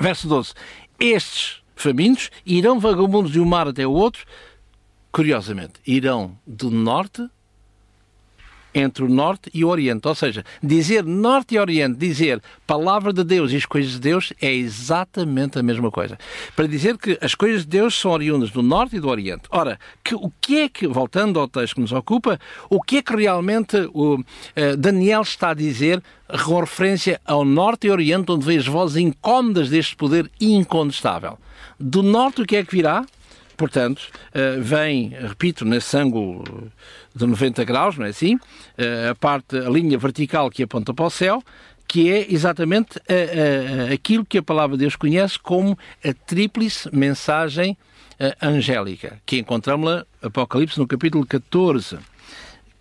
Verso 0.00 0.26
12. 0.26 0.52
Estes 0.98 1.62
famintos 1.76 2.30
irão 2.44 2.80
vagabundos 2.80 3.32
de 3.32 3.40
um 3.40 3.44
mar 3.44 3.68
até 3.68 3.86
o 3.86 3.92
outro, 3.92 4.24
curiosamente, 5.10 5.74
irão 5.86 6.36
do 6.46 6.70
norte 6.70 7.28
entre 8.74 9.04
o 9.04 9.08
norte 9.08 9.50
e 9.52 9.64
o 9.64 9.68
oriente. 9.68 10.06
Ou 10.06 10.14
seja, 10.14 10.44
dizer 10.62 11.04
norte 11.04 11.54
e 11.54 11.58
oriente, 11.58 11.96
dizer 11.96 12.42
palavra 12.66 13.12
de 13.12 13.24
Deus 13.24 13.52
e 13.52 13.56
as 13.56 13.66
coisas 13.66 13.92
de 13.92 14.00
Deus 14.00 14.32
é 14.40 14.52
exatamente 14.52 15.58
a 15.58 15.62
mesma 15.62 15.90
coisa. 15.90 16.18
Para 16.56 16.66
dizer 16.66 16.96
que 16.98 17.18
as 17.20 17.34
coisas 17.34 17.62
de 17.62 17.68
Deus 17.68 17.98
são 17.98 18.10
oriundas 18.10 18.50
do 18.50 18.62
norte 18.62 18.96
e 18.96 19.00
do 19.00 19.08
oriente. 19.08 19.42
Ora, 19.50 19.78
que, 20.02 20.14
o 20.14 20.32
que 20.40 20.60
é 20.60 20.68
que, 20.68 20.86
voltando 20.86 21.38
ao 21.38 21.48
texto 21.48 21.74
que 21.74 21.80
nos 21.80 21.92
ocupa, 21.92 22.38
o 22.70 22.80
que 22.80 22.98
é 22.98 23.02
que 23.02 23.14
realmente 23.14 23.76
o 23.92 24.22
eh, 24.56 24.76
Daniel 24.76 25.22
está 25.22 25.50
a 25.50 25.54
dizer 25.54 26.02
com 26.44 26.60
referência 26.60 27.20
ao 27.24 27.44
norte 27.44 27.86
e 27.86 27.90
oriente, 27.90 28.30
onde 28.32 28.46
vê 28.46 28.56
as 28.56 28.66
vozes 28.66 28.96
incómodas 28.96 29.68
deste 29.68 29.94
poder 29.96 30.30
incontestável? 30.40 31.38
Do 31.78 32.02
norte, 32.02 32.42
o 32.42 32.46
que 32.46 32.56
é 32.56 32.64
que 32.64 32.74
virá? 32.74 33.04
Portanto, 33.62 34.02
eh, 34.34 34.56
vem, 34.58 35.10
repito, 35.10 35.64
nesse 35.64 35.96
ângulo 35.96 36.42
de 37.14 37.24
90 37.24 37.62
graus, 37.62 37.96
não 37.96 38.04
é 38.04 38.08
assim? 38.08 38.36
Eh, 38.76 39.10
A 39.10 39.14
parte, 39.14 39.56
a 39.56 39.70
linha 39.70 39.96
vertical 39.96 40.50
que 40.50 40.64
aponta 40.64 40.92
para 40.92 41.04
o 41.04 41.10
céu, 41.10 41.40
que 41.86 42.10
é 42.10 42.26
exatamente 42.28 42.98
a- 43.08 43.92
aquilo 43.94 44.24
que 44.24 44.38
a 44.38 44.42
palavra 44.42 44.76
de 44.76 44.80
Deus 44.82 44.96
conhece 44.96 45.38
como 45.38 45.78
a 46.04 46.12
tríplice 46.26 46.88
mensagem 46.92 47.76
eh, 48.18 48.34
angélica, 48.42 49.20
que 49.24 49.38
encontramos-la, 49.38 50.04
Apocalipse, 50.20 50.78
no 50.80 50.86
capítulo 50.88 51.24
14 51.24 51.98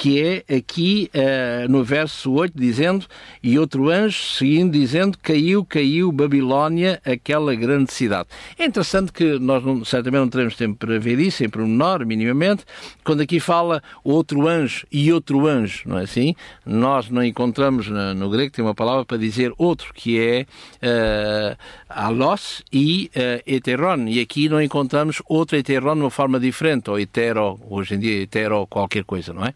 que 0.02 0.20
é 0.20 0.56
aqui 0.58 1.12
eh, 1.14 1.68
no 1.70 1.84
verso 1.84 2.32
8, 2.32 2.54
dizendo: 2.58 3.06
E 3.44 3.60
outro 3.60 3.88
anjo 3.88 4.18
seguindo, 4.18 4.72
dizendo: 4.72 5.16
Caiu, 5.22 5.64
caiu 5.64 6.12
Babilónia, 6.12 7.00
aquela 7.06 7.54
grande 7.54 7.94
cidade. 7.94 8.28
É 8.58 8.66
interessante 8.66 9.12
que 9.14 9.38
nós 9.38 9.64
não- 9.64 9.86
certamente 9.86 10.22
não 10.22 10.28
teremos 10.28 10.56
tempo 10.56 10.76
para 10.76 10.98
ver 10.98 11.20
isso, 11.20 11.44
em 11.44 11.50
pormenor, 11.50 12.04
minimamente, 12.04 12.66
quando 13.04 13.22
aqui 13.22 13.40
fala 13.40 13.84
outro 14.04 14.48
anjo 14.48 14.88
e 14.92 15.14
outro 15.14 15.46
anjo, 15.46 15.84
não 15.86 16.00
é 16.00 16.04
assim? 16.06 16.34
Nós 16.66 17.08
não 17.08 17.24
encontramos 17.24 17.88
na- 17.88 18.16
no 18.16 18.28
grego, 18.28 18.52
tem 18.52 18.66
uma 18.66 18.74
palavra 18.74 19.06
para 19.06 19.18
dizer 19.18 19.54
outro, 19.56 19.94
que 19.94 20.20
é 20.20 20.48
eh, 20.82 21.56
alos 21.88 22.64
e 22.74 23.12
heteron. 23.46 24.08
E 24.08 24.20
aqui 24.20 24.50
não 24.50 24.60
encontramos 24.60 25.22
outro 25.30 25.56
heteron 25.56 25.94
de 25.94 26.02
uma 26.02 26.10
forma 26.10 26.40
diferente, 26.40 26.90
ou 26.90 27.00
hetero, 27.00 27.60
hoje 27.70 27.94
em 27.94 28.00
dia 28.00 28.24
hetero 28.24 28.66
qualquer 28.66 29.04
coisa, 29.04 29.32
não 29.32 29.46
é? 29.46 29.54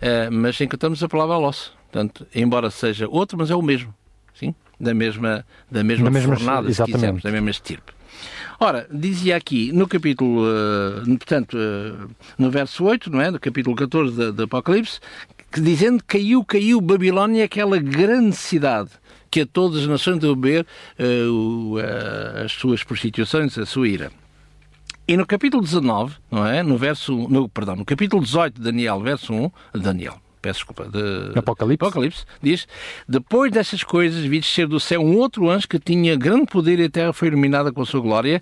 Eh, 0.00 0.28
mas 0.30 0.60
encontramos 0.60 1.02
a 1.02 1.08
palavra 1.08 1.34
alos. 1.36 1.72
Portanto, 1.90 2.26
embora 2.34 2.70
seja 2.70 3.08
outro, 3.08 3.36
mas 3.38 3.50
é 3.50 3.54
o 3.54 3.62
mesmo. 3.62 3.92
Sim? 4.34 4.54
Da 4.78 4.94
mesma, 4.94 5.44
da 5.70 5.82
mesma, 5.84 6.04
Da 6.04 6.10
mesma- 6.10 6.36
fornada, 6.36 6.66
se 6.66 6.70
exatamente. 6.72 6.94
quisermos, 6.96 7.22
da 7.22 7.30
mesma 7.30 7.50
estirpe. 7.50 7.92
Ora, 8.58 8.86
dizia 8.92 9.36
aqui 9.36 9.72
no 9.72 9.88
capítulo, 9.88 10.42
eh, 10.46 11.04
portanto, 11.16 11.56
eh, 11.58 12.08
no 12.38 12.50
verso 12.50 12.84
8, 12.84 13.10
não 13.10 13.20
é? 13.20 13.30
Do 13.30 13.40
capítulo 13.40 13.74
14 13.74 14.16
da- 14.16 14.30
do 14.30 14.42
Apocalipse, 14.44 15.00
que 15.50 15.60
dizendo 15.60 16.02
caiu, 16.06 16.44
caiu 16.44 16.80
Babilónia, 16.80 17.44
aquela 17.44 17.78
grande 17.78 18.36
cidade 18.36 18.90
que 19.30 19.40
a 19.42 19.46
todas 19.46 19.80
as 19.82 19.86
nações 19.86 20.18
deu 20.18 20.34
beber 20.36 20.66
eh, 20.98 22.42
as 22.44 22.52
suas 22.52 22.82
prostituições, 22.84 23.56
a 23.58 23.66
sua 23.66 23.88
ira. 23.88 24.10
E 25.10 25.16
no 25.16 25.26
capítulo 25.26 25.60
19, 25.60 26.14
não 26.30 26.46
é? 26.46 26.62
No 26.62 26.78
verso, 26.78 27.12
no, 27.28 27.48
perdão, 27.48 27.74
no 27.74 27.84
capítulo 27.84 28.22
18 28.22 28.54
de 28.54 28.62
Daniel, 28.62 29.00
verso 29.00 29.32
1, 29.32 29.50
Daniel, 29.80 30.20
peço 30.40 30.60
desculpa, 30.60 30.88
de 30.88 31.36
Apocalipse. 31.36 31.84
Apocalipse, 31.84 32.24
diz: 32.40 32.68
Depois 33.08 33.50
destas 33.50 33.82
coisas 33.82 34.24
vi 34.24 34.38
descer 34.38 34.68
do 34.68 34.78
céu 34.78 35.00
um 35.00 35.16
outro 35.16 35.50
anjo 35.50 35.66
que 35.66 35.80
tinha 35.80 36.14
grande 36.14 36.46
poder 36.46 36.78
e 36.78 36.84
a 36.84 36.88
terra 36.88 37.12
foi 37.12 37.26
iluminada 37.26 37.72
com 37.72 37.82
a 37.82 37.84
sua 37.84 38.00
glória, 38.00 38.40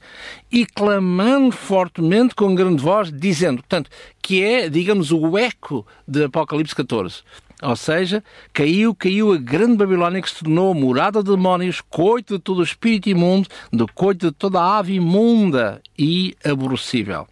e 0.52 0.66
clamando 0.66 1.52
fortemente 1.52 2.34
com 2.34 2.54
grande 2.54 2.82
voz, 2.82 3.10
dizendo, 3.10 3.62
portanto, 3.62 3.88
que 4.20 4.44
é, 4.44 4.68
digamos, 4.68 5.10
o 5.10 5.38
eco 5.38 5.86
de 6.06 6.24
Apocalipse 6.24 6.74
14. 6.74 7.22
Ou 7.60 7.74
seja, 7.74 8.22
caiu, 8.52 8.94
caiu 8.94 9.32
a 9.32 9.36
grande 9.36 9.76
Babilónia 9.76 10.22
que 10.22 10.30
se 10.30 10.44
tornou 10.44 10.72
morada 10.74 11.22
de 11.22 11.30
demónios, 11.30 11.80
coito 11.80 12.36
de 12.36 12.42
todo 12.42 12.58
o 12.58 12.62
espírito 12.62 13.08
imundo, 13.08 13.48
do 13.72 13.86
coito 13.92 14.26
de 14.26 14.32
toda 14.32 14.60
a 14.60 14.78
ave 14.78 14.94
imunda 14.94 15.82
e 15.98 16.36
aborrecível. 16.44 17.26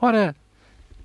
Ora, 0.00 0.34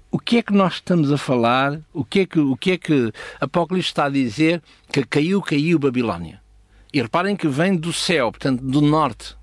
o 0.09 0.17
que 0.17 0.37
é 0.37 0.41
que 0.41 0.53
nós 0.53 0.75
estamos 0.75 1.11
a 1.11 1.17
falar? 1.17 1.81
O 1.93 2.05
que 2.05 2.21
é 2.21 2.25
que, 2.25 2.39
o 2.39 2.55
que, 2.55 2.71
é 2.71 2.77
que 2.77 3.11
Apocalipse 3.41 3.89
está 3.89 4.05
a 4.05 4.09
dizer 4.09 4.63
que 4.89 5.05
caiu, 5.05 5.41
caiu 5.41 5.77
Babilónia? 5.77 6.41
E 6.93 7.01
reparem 7.01 7.35
que 7.35 7.49
vem 7.49 7.75
do 7.75 7.91
céu, 7.91 8.31
portanto, 8.31 8.61
do 8.61 8.79
norte. 8.79 9.35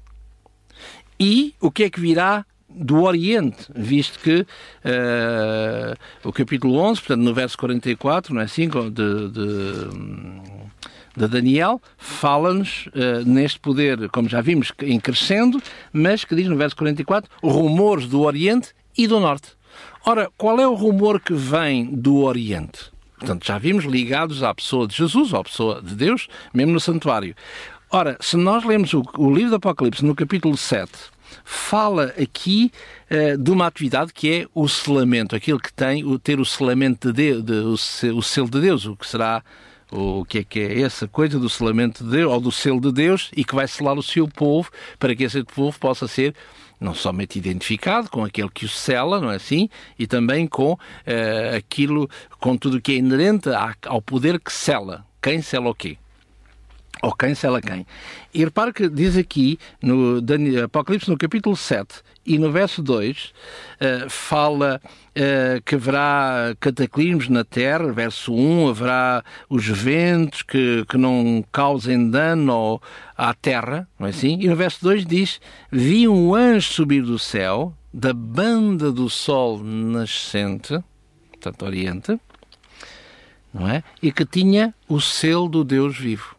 E 1.21 1.55
o 1.61 1.71
que 1.71 1.85
é 1.85 1.91
que 1.91 2.01
virá 2.01 2.47
do 2.75 3.03
Oriente, 3.03 3.67
visto 3.75 4.19
que 4.19 4.47
eh, 4.85 5.95
o 6.25 6.33
capítulo 6.33 6.77
11, 6.77 7.01
portanto, 7.01 7.23
no 7.23 7.35
verso 7.35 7.57
44, 7.59 8.35
não 8.35 8.41
é 8.41 8.45
assim, 8.45 8.69
de, 8.69 8.91
de, 8.91 9.89
de 11.17 11.29
Daniel, 11.29 11.81
fala-nos 11.97 12.89
eh, 12.95 13.23
neste 13.25 13.61
poder, 13.61 14.09
como 14.11 14.29
já 14.29 14.41
vimos, 14.41 14.73
em 14.83 14.99
crescendo, 14.99 15.63
mas 15.93 16.25
que 16.25 16.35
diz 16.35 16.49
no 16.49 16.57
verso 16.57 16.77
44, 16.77 17.31
rumores 17.43 18.07
do 18.07 18.21
Oriente 18.21 18.71
e 18.97 19.07
do 19.07 19.21
Norte. 19.21 19.51
Ora, 20.05 20.31
qual 20.37 20.59
é 20.61 20.67
o 20.67 20.75
rumor 20.75 21.21
que 21.21 21.35
vem 21.35 21.87
do 21.87 22.19
Oriente? 22.23 22.91
Portanto, 23.19 23.47
já 23.47 23.57
vimos 23.57 23.85
ligados 23.85 24.43
à 24.43 24.53
pessoa 24.53 24.87
de 24.87 24.97
Jesus, 24.97 25.33
à 25.33 25.45
pessoa 25.45 25.81
de 25.81 25.95
Deus, 25.95 26.27
mesmo 26.53 26.73
no 26.73 26.81
santuário. 26.81 27.37
Ora, 27.89 28.17
se 28.21 28.37
nós 28.37 28.65
lemos 28.65 28.93
o, 28.95 29.03
o 29.17 29.33
livro 29.33 29.51
do 29.51 29.57
Apocalipse, 29.57 30.05
no 30.05 30.15
capítulo 30.15 30.57
7, 30.57 30.91
fala 31.45 32.15
aqui 32.21 32.71
eh, 33.09 33.37
de 33.37 33.51
uma 33.51 33.67
atividade 33.67 34.13
que 34.13 34.33
é 34.33 34.47
o 34.55 34.69
selamento, 34.69 35.35
aquilo 35.37 35.61
que 35.61 35.73
tem 35.73 36.05
o 36.05 36.19
ter 36.19 36.41
o 36.41 36.45
selamento 36.45 37.13
de 37.13 37.43
Deus, 37.43 38.01
de, 38.01 38.09
o, 38.11 38.19
o 38.19 38.23
selo 38.23 38.51
de 38.51 38.61
Deus, 38.61 38.87
o 38.87 38.97
que 38.97 39.07
será 39.07 39.43
o 39.91 40.25
que 40.25 40.39
é 40.39 40.45
que 40.45 40.59
é 40.59 40.81
essa 40.81 41.07
coisa 41.07 41.39
do 41.39 41.51
selamento 41.51 42.03
de 42.03 42.11
Deus, 42.11 42.33
ou 42.33 42.41
do 42.41 42.51
selo 42.51 42.81
de 42.81 42.91
Deus, 42.91 43.31
e 43.37 43.45
que 43.45 43.55
vai 43.55 43.69
selar 43.69 43.99
o 43.99 44.03
seu 44.03 44.27
povo, 44.27 44.71
para 44.99 45.15
que 45.15 45.25
esse 45.25 45.45
povo 45.45 45.79
possa 45.79 46.09
ser 46.09 46.35
não 46.81 46.95
somente 46.95 47.39
identificado 47.39 48.11
com 48.11 48.25
aquele 48.25 48.49
que 48.49 48.65
o 48.65 48.69
sela, 48.69 49.21
não 49.21 49.31
é 49.31 49.37
assim? 49.37 49.69
E 49.99 50.07
também 50.07 50.47
com 50.47 50.77
eh, 51.07 51.55
aquilo, 51.57 52.11
com 52.41 52.57
tudo 52.57 52.79
o 52.79 52.81
que 52.81 52.93
é 52.93 52.95
inerente 52.97 53.49
ao 53.87 54.03
poder 54.03 54.41
que 54.41 54.53
sela. 54.53 55.07
Quem 55.21 55.41
sela 55.41 55.71
o 55.71 55.75
quê? 55.75 55.97
Ou 57.03 57.13
quem 57.13 57.35
sela 57.35 57.61
quem. 57.61 57.85
E 58.33 58.45
repare 58.45 58.73
que 58.73 58.89
diz 58.89 59.17
aqui 59.17 59.59
no 59.83 60.23
Apocalipse, 60.65 61.11
no 61.11 61.19
capítulo 61.19 61.57
7 61.57 62.01
e 62.25 62.39
no 62.39 62.53
verso 62.53 62.81
2, 62.81 63.35
eh, 63.81 64.07
fala 64.09 64.81
eh, 65.13 65.61
que 65.65 65.75
haverá 65.75 66.55
cataclismos 66.61 67.29
na 67.29 67.43
terra, 67.43 67.93
verso 67.93 68.33
1, 68.33 68.69
haverá 68.69 69.25
os 69.51 69.67
ventos 69.67 70.43
que, 70.43 70.85
que 70.89 70.97
não 70.97 71.45
causem 71.51 72.09
dano 72.09 72.81
à 73.17 73.35
terra, 73.35 73.89
não 73.99 74.07
é 74.07 74.11
assim? 74.11 74.39
E 74.41 74.47
no 74.47 74.55
verso 74.55 74.79
2 74.85 75.05
diz: 75.05 75.41
Vi 75.73 76.07
um 76.07 76.33
anjo 76.37 76.73
subir 76.73 77.03
do 77.03 77.19
céu, 77.19 77.75
da 77.93 78.13
banda 78.13 78.93
do 78.93 79.11
sol 79.11 79.59
nascente, 79.59 80.79
portanto, 81.33 81.65
Oriente, 81.65 82.21
não 83.53 83.69
é? 83.69 83.83
E 84.01 84.13
que 84.13 84.25
tinha 84.25 84.73
o 84.89 85.01
selo 85.01 85.49
do 85.49 85.65
Deus 85.65 85.99
vivo. 85.99 86.37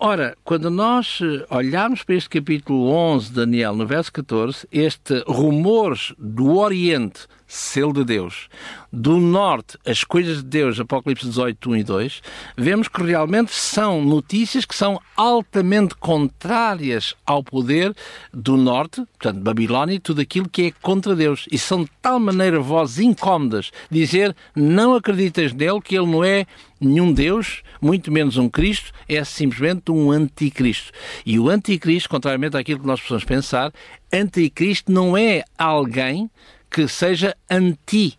Ora, 0.00 0.36
quando 0.44 0.70
nós 0.70 1.18
eh, 1.20 1.44
olharmos 1.50 2.04
para 2.04 2.14
este 2.14 2.30
capítulo 2.30 2.88
11 2.88 3.30
de 3.30 3.34
Daniel, 3.34 3.74
no 3.74 3.84
verso 3.84 4.12
14, 4.12 4.68
este 4.70 5.24
rumores 5.26 6.14
do 6.16 6.56
Oriente 6.56 7.26
selo 7.48 7.94
de 7.94 8.04
Deus. 8.04 8.48
Do 8.92 9.18
norte, 9.18 9.78
as 9.84 10.04
coisas 10.04 10.38
de 10.38 10.44
Deus, 10.44 10.78
Apocalipse 10.78 11.26
18, 11.26 11.70
1 11.70 11.76
e 11.76 11.84
2, 11.84 12.22
vemos 12.56 12.88
que 12.88 13.02
realmente 13.02 13.52
são 13.52 14.02
notícias 14.02 14.64
que 14.64 14.74
são 14.74 15.00
altamente 15.16 15.94
contrárias 15.96 17.14
ao 17.26 17.42
poder 17.42 17.94
do 18.32 18.56
norte, 18.56 19.02
portanto, 19.18 19.42
Babilónia 19.42 19.94
e 19.94 19.98
tudo 19.98 20.20
aquilo 20.20 20.48
que 20.48 20.66
é 20.66 20.70
contra 20.82 21.16
Deus. 21.16 21.46
E 21.50 21.58
são 21.58 21.84
de 21.84 21.90
tal 22.02 22.20
maneira 22.20 22.60
vozes 22.60 22.98
incómodas 22.98 23.70
dizer 23.90 24.36
não 24.54 24.94
acreditas 24.94 25.52
nele, 25.52 25.80
que 25.80 25.96
ele 25.96 26.06
não 26.06 26.22
é 26.22 26.46
nenhum 26.80 27.12
Deus, 27.12 27.62
muito 27.80 28.12
menos 28.12 28.36
um 28.36 28.48
Cristo, 28.48 28.92
é 29.08 29.22
simplesmente 29.24 29.90
um 29.90 30.10
anticristo. 30.10 30.92
E 31.24 31.38
o 31.38 31.48
anticristo, 31.48 32.08
contrariamente 32.08 32.56
àquilo 32.56 32.80
que 32.80 32.86
nós 32.86 33.00
possamos 33.00 33.24
pensar, 33.24 33.72
anticristo 34.12 34.92
não 34.92 35.16
é 35.16 35.44
alguém 35.56 36.30
que 36.70 36.86
seja 36.88 37.36
anti. 37.50 38.18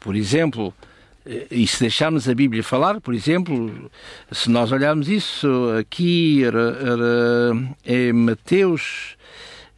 Por 0.00 0.14
exemplo, 0.16 0.74
eh, 1.26 1.46
e 1.50 1.66
se 1.66 1.80
deixarmos 1.80 2.28
a 2.28 2.34
Bíblia 2.34 2.62
falar, 2.62 3.00
por 3.00 3.14
exemplo, 3.14 3.90
se 4.30 4.50
nós 4.50 4.70
olharmos 4.72 5.08
isso 5.08 5.48
aqui, 5.78 6.44
era 6.44 6.76
é 7.84 8.12
Mateus, 8.12 9.16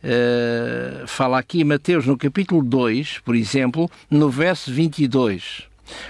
uh, 0.02 1.06
fala 1.06 1.38
aqui 1.38 1.62
Mateus 1.64 2.06
no 2.06 2.16
capítulo 2.16 2.62
2, 2.62 3.20
por 3.24 3.36
exemplo, 3.36 3.90
no 4.10 4.28
verso 4.28 4.72
22, 4.72 5.62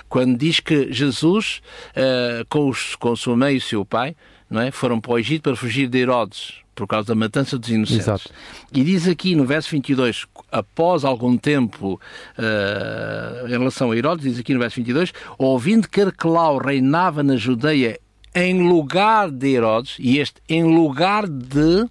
quando 0.08 0.38
diz 0.38 0.60
que 0.60 0.92
Jesus, 0.92 1.60
uh, 1.90 2.44
com, 2.48 2.68
os, 2.68 2.96
com 2.96 3.14
sua 3.14 3.36
mãe 3.36 3.54
e 3.54 3.58
o 3.58 3.60
seu 3.60 3.84
pai, 3.84 4.16
não 4.48 4.62
é, 4.62 4.70
foram 4.70 5.00
para 5.00 5.12
o 5.12 5.18
Egito 5.18 5.42
para 5.42 5.56
fugir 5.56 5.88
de 5.88 5.98
Herodes 5.98 6.65
por 6.76 6.86
causa 6.86 7.08
da 7.08 7.14
matança 7.14 7.58
dos 7.58 7.70
inocentes. 7.70 8.02
Exato. 8.02 8.30
E 8.72 8.84
diz 8.84 9.08
aqui 9.08 9.34
no 9.34 9.46
verso 9.46 9.70
22, 9.70 10.26
após 10.52 11.04
algum 11.04 11.36
tempo, 11.36 11.98
uh, 12.38 13.46
em 13.46 13.50
relação 13.50 13.90
a 13.90 13.96
Herodes, 13.96 14.24
diz 14.24 14.38
aqui 14.38 14.52
no 14.52 14.60
verso 14.60 14.76
22, 14.76 15.12
ouvindo 15.38 15.88
que 15.88 16.02
Arquelau 16.02 16.58
reinava 16.58 17.22
na 17.22 17.36
Judeia 17.36 17.98
em 18.34 18.68
lugar 18.68 19.30
de 19.30 19.54
Herodes, 19.54 19.96
e 19.98 20.18
este 20.18 20.40
em 20.48 20.62
lugar 20.62 21.26
de 21.26 21.88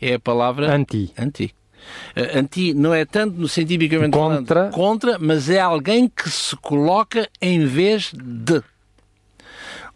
é 0.00 0.14
a 0.14 0.20
palavra 0.20 0.72
anti. 0.72 1.10
Anti. 1.18 1.54
Uh, 2.14 2.38
anti 2.38 2.74
não 2.74 2.92
é 2.92 3.06
tanto 3.06 3.40
no 3.40 3.48
cientificamente 3.48 4.12
contra. 4.12 4.70
Falando, 4.70 4.74
contra, 4.74 5.18
mas 5.18 5.48
é 5.48 5.58
alguém 5.58 6.06
que 6.06 6.28
se 6.28 6.54
coloca 6.56 7.28
em 7.40 7.64
vez 7.64 8.12
de. 8.12 8.62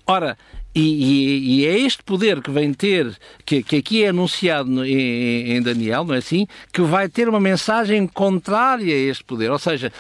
Ora, 0.07 0.39
e, 0.75 0.81
e, 0.81 1.61
e, 1.61 1.67
é 1.67 1.79
este 1.79 2.03
poder 2.03 2.41
que 2.41 2.51
vem 2.51 2.73
ter, 2.73 3.15
que, 3.45 3.63
que 3.63 3.77
aqui 3.77 4.05
é 4.05 4.09
anunciado 4.09 4.85
em, 4.85 5.57
em, 5.57 5.63
Daniel, 5.63 6.05
não 6.05 6.15
é 6.15 6.19
assim? 6.19 6.47
Que 6.73 6.81
vai 6.81 7.09
ter 7.09 7.29
uma 7.29 7.41
mensagem 7.41 8.07
contrária 8.07 8.95
a 8.95 8.99
este 8.99 9.23
poder. 9.23 9.51
Ou 9.51 9.59
seja, 9.59 9.93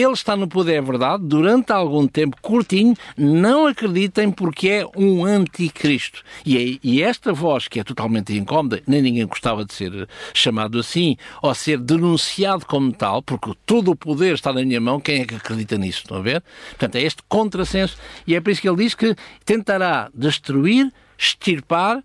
ele 0.00 0.12
está 0.12 0.36
no 0.36 0.46
poder, 0.46 0.74
é 0.74 0.80
verdade, 0.80 1.24
durante 1.26 1.72
algum 1.72 2.06
tempo 2.06 2.36
curtinho, 2.40 2.94
não 3.16 3.66
acreditem 3.66 4.30
porque 4.30 4.68
é 4.68 4.86
um 4.96 5.24
anticristo. 5.24 6.22
E, 6.46 6.56
é, 6.56 6.78
e 6.84 7.02
esta 7.02 7.32
voz, 7.32 7.66
que 7.66 7.80
é 7.80 7.84
totalmente 7.84 8.32
incómoda, 8.32 8.80
nem 8.86 9.02
ninguém 9.02 9.26
gostava 9.26 9.64
de 9.64 9.74
ser 9.74 10.08
chamado 10.32 10.78
assim, 10.78 11.16
ou 11.42 11.52
ser 11.52 11.78
denunciado 11.78 12.64
como 12.64 12.92
tal, 12.92 13.22
porque 13.22 13.50
todo 13.66 13.90
o 13.90 13.96
poder 13.96 14.34
está 14.34 14.52
na 14.52 14.62
minha 14.62 14.80
mão, 14.80 15.00
quem 15.00 15.22
é 15.22 15.24
que 15.24 15.34
acredita 15.34 15.76
nisso? 15.76 16.02
Estão 16.02 16.18
a 16.18 16.22
ver? 16.22 16.44
Portanto, 16.68 16.94
é 16.94 17.02
este 17.02 17.22
contrassenso, 17.28 17.96
e 18.24 18.36
é 18.36 18.40
por 18.40 18.50
isso 18.50 18.62
que 18.62 18.68
ele 18.68 18.84
diz 18.84 18.94
que 18.94 19.16
tentará 19.44 20.08
destruir, 20.14 20.92
extirpar 21.18 22.04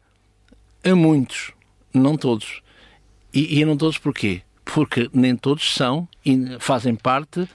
a 0.84 0.96
muitos, 0.96 1.52
não 1.94 2.18
todos. 2.18 2.64
E, 3.32 3.60
e 3.60 3.66
não 3.66 3.78
todos 3.78 4.00
porquê? 4.00 4.42
Porque 4.66 5.12
nem 5.14 5.36
todos 5.36 5.76
são 5.76 6.08
e 6.26 6.58
fazem 6.60 6.96
parte 6.96 7.48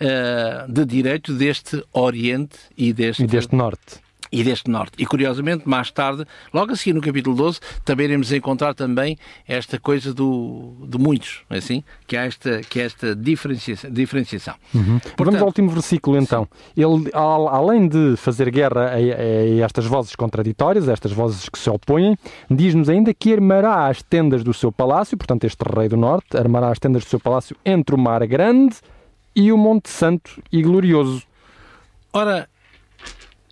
uh, 0.00 0.72
de 0.72 0.84
direito 0.84 1.32
deste 1.32 1.82
Oriente 1.92 2.58
e 2.76 2.92
deste, 2.92 3.22
e 3.22 3.26
deste 3.26 3.54
Norte 3.54 4.06
e 4.30 4.42
deste 4.42 4.70
norte. 4.70 4.94
E 4.98 5.06
curiosamente, 5.06 5.68
mais 5.68 5.90
tarde, 5.90 6.26
logo 6.52 6.72
a 6.72 6.76
seguir 6.76 6.92
no 6.92 7.00
capítulo 7.00 7.36
12, 7.36 7.60
também 7.84 8.06
iremos 8.06 8.32
encontrar 8.32 8.74
também 8.74 9.16
esta 9.46 9.78
coisa 9.78 10.12
do, 10.12 10.74
de 10.86 10.98
muitos, 10.98 11.42
é 11.50 11.58
assim? 11.58 11.82
Que 12.06 12.16
há 12.16 12.24
esta, 12.24 12.60
que 12.60 12.80
há 12.80 12.84
esta 12.84 13.14
diferenciação. 13.14 13.90
diferenciação. 13.90 14.54
Uhum. 14.74 14.98
Portanto, 14.98 15.24
Vamos 15.24 15.40
ao 15.40 15.46
último 15.46 15.70
versículo 15.70 16.16
então. 16.18 16.48
Ele, 16.76 17.10
além 17.14 17.88
de 17.88 18.14
fazer 18.16 18.50
guerra 18.50 18.90
a, 18.90 18.94
a, 18.94 19.64
estas 19.64 19.86
vozes 19.86 20.14
contraditórias, 20.14 20.88
a 20.88 20.92
estas 20.92 21.12
vozes 21.12 21.48
que 21.48 21.58
se 21.58 21.70
opõem, 21.70 22.16
diz-nos 22.50 22.88
ainda 22.88 23.12
que 23.14 23.32
armará 23.32 23.86
as 23.88 24.02
tendas 24.02 24.42
do 24.42 24.52
seu 24.52 24.72
palácio, 24.72 25.16
portanto, 25.16 25.44
este 25.44 25.62
rei 25.62 25.88
do 25.88 25.96
norte, 25.96 26.36
armará 26.36 26.70
as 26.70 26.78
tendas 26.78 27.04
do 27.04 27.08
seu 27.08 27.20
palácio 27.20 27.56
entre 27.64 27.94
o 27.94 27.98
mar 27.98 28.26
grande 28.26 28.76
e 29.36 29.52
o 29.52 29.58
Monte 29.58 29.90
Santo 29.90 30.42
e 30.50 30.62
Glorioso. 30.62 31.22
Ora, 32.10 32.48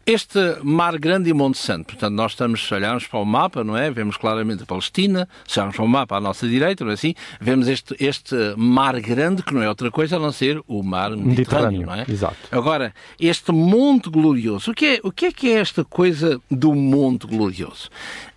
este 0.07 0.39
Mar 0.63 0.99
Grande 0.99 1.31
e 1.31 1.35
Monte 1.35 1.59
Santo, 1.59 1.87
portanto, 1.87 2.15
nós 2.15 2.33
estamos, 2.33 2.73
olhamos 2.73 3.07
para 3.07 3.19
o 3.19 3.25
mapa, 3.25 3.63
não 3.63 3.77
é? 3.77 3.91
Vemos 3.91 4.17
claramente 4.17 4.63
a 4.63 4.67
Palestina, 4.67 5.29
se 5.47 5.59
olharmos 5.59 5.77
para 5.77 5.85
o 5.85 5.89
mapa 5.89 6.17
à 6.17 6.21
nossa 6.21 6.49
direita, 6.49 6.85
não 6.85 6.91
é 6.91 6.95
assim? 6.95 7.15
Vemos 7.41 7.69
este, 7.69 7.95
este 8.01 8.35
Mar 8.57 8.99
Grande, 9.01 9.43
que 9.43 9.53
não 9.53 9.63
é 9.63 9.69
outra 9.69 9.91
coisa 9.91 10.17
a 10.17 10.19
não 10.19 10.33
ser 10.33 10.63
o 10.67 10.83
Mar 10.83 11.11
Mediterrâneo, 11.11 11.81
Mediterrâneo 11.81 11.87
não 11.87 11.95
é? 11.95 12.07
Exato. 12.09 12.37
Agora, 12.51 12.95
este 13.21 13.53
Monte 13.53 14.09
Glorioso, 14.09 14.71
o 14.71 14.75
que 14.75 14.87
é, 14.87 15.01
o 15.03 15.13
que 15.13 15.27
é, 15.27 15.33
que 15.33 15.51
é 15.51 15.61
esta 15.61 15.85
coisa 15.85 16.41
do 16.51 16.75
Monte 16.75 17.27
Glorioso? 17.27 17.89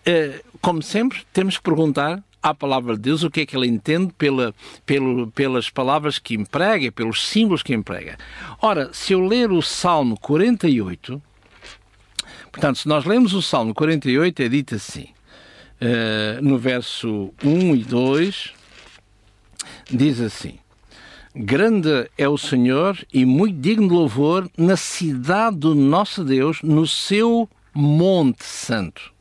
Uh, 0.08 0.58
como 0.62 0.82
sempre, 0.82 1.20
temos 1.34 1.58
que 1.58 1.64
perguntar 1.64 2.22
à 2.50 2.54
palavra 2.54 2.96
de 2.96 3.02
Deus, 3.02 3.24
o 3.24 3.30
que 3.30 3.42
é 3.42 3.46
que 3.46 3.56
ele 3.56 3.68
entende 3.68 4.14
pela, 4.18 4.54
pelo, 4.86 5.30
pelas 5.32 5.70
palavras 5.70 6.18
que 6.18 6.36
emprega, 6.36 6.92
pelos 6.92 7.28
símbolos 7.28 7.62
que 7.62 7.74
emprega. 7.74 8.18
Ora, 8.62 8.90
se 8.94 9.14
eu 9.14 9.20
ler 9.20 9.52
o 9.52 9.62
Salmo 9.62 10.18
48, 10.20 11.22
portanto, 12.52 12.80
se 12.80 12.88
nós 12.88 13.06
lemos 13.06 13.34
o 13.34 13.42
Salmo 13.42 13.74
48, 13.74 14.42
é 14.42 14.50
dito 14.50 14.76
assim, 14.76 15.08
uh, 15.82 16.42
no 16.42 16.58
verso 16.58 17.34
1 17.44 17.76
e 17.76 17.84
2, 17.84 18.54
diz 19.92 20.22
assim: 20.22 20.58
Grande 21.36 22.10
é 22.18 22.30
o 22.30 22.38
Senhor 22.38 22.98
e 23.14 23.26
muito 23.26 23.60
digno 23.60 23.88
de 23.88 23.94
louvor 23.94 24.50
na 24.58 24.78
cidade 24.78 25.58
do 25.58 25.76
nosso 25.76 26.24
Deus, 26.24 26.62
no 26.64 26.88
seu 26.88 27.50
Monte 27.74 28.44
Santo 28.44 29.17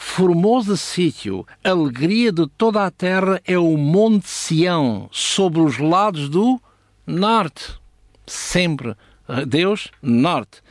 formoso 0.00 0.76
sítio, 0.76 1.44
alegria 1.64 2.30
de 2.30 2.46
toda 2.56 2.86
a 2.86 2.90
terra 2.90 3.42
é 3.44 3.58
o 3.58 3.76
Monte 3.76 4.28
Sião, 4.28 5.08
sobre 5.10 5.60
os 5.60 5.76
lados 5.78 6.28
do 6.28 6.60
norte. 7.04 7.74
Sempre 8.24 8.96
Deus, 9.46 9.90
norte. 10.00 10.62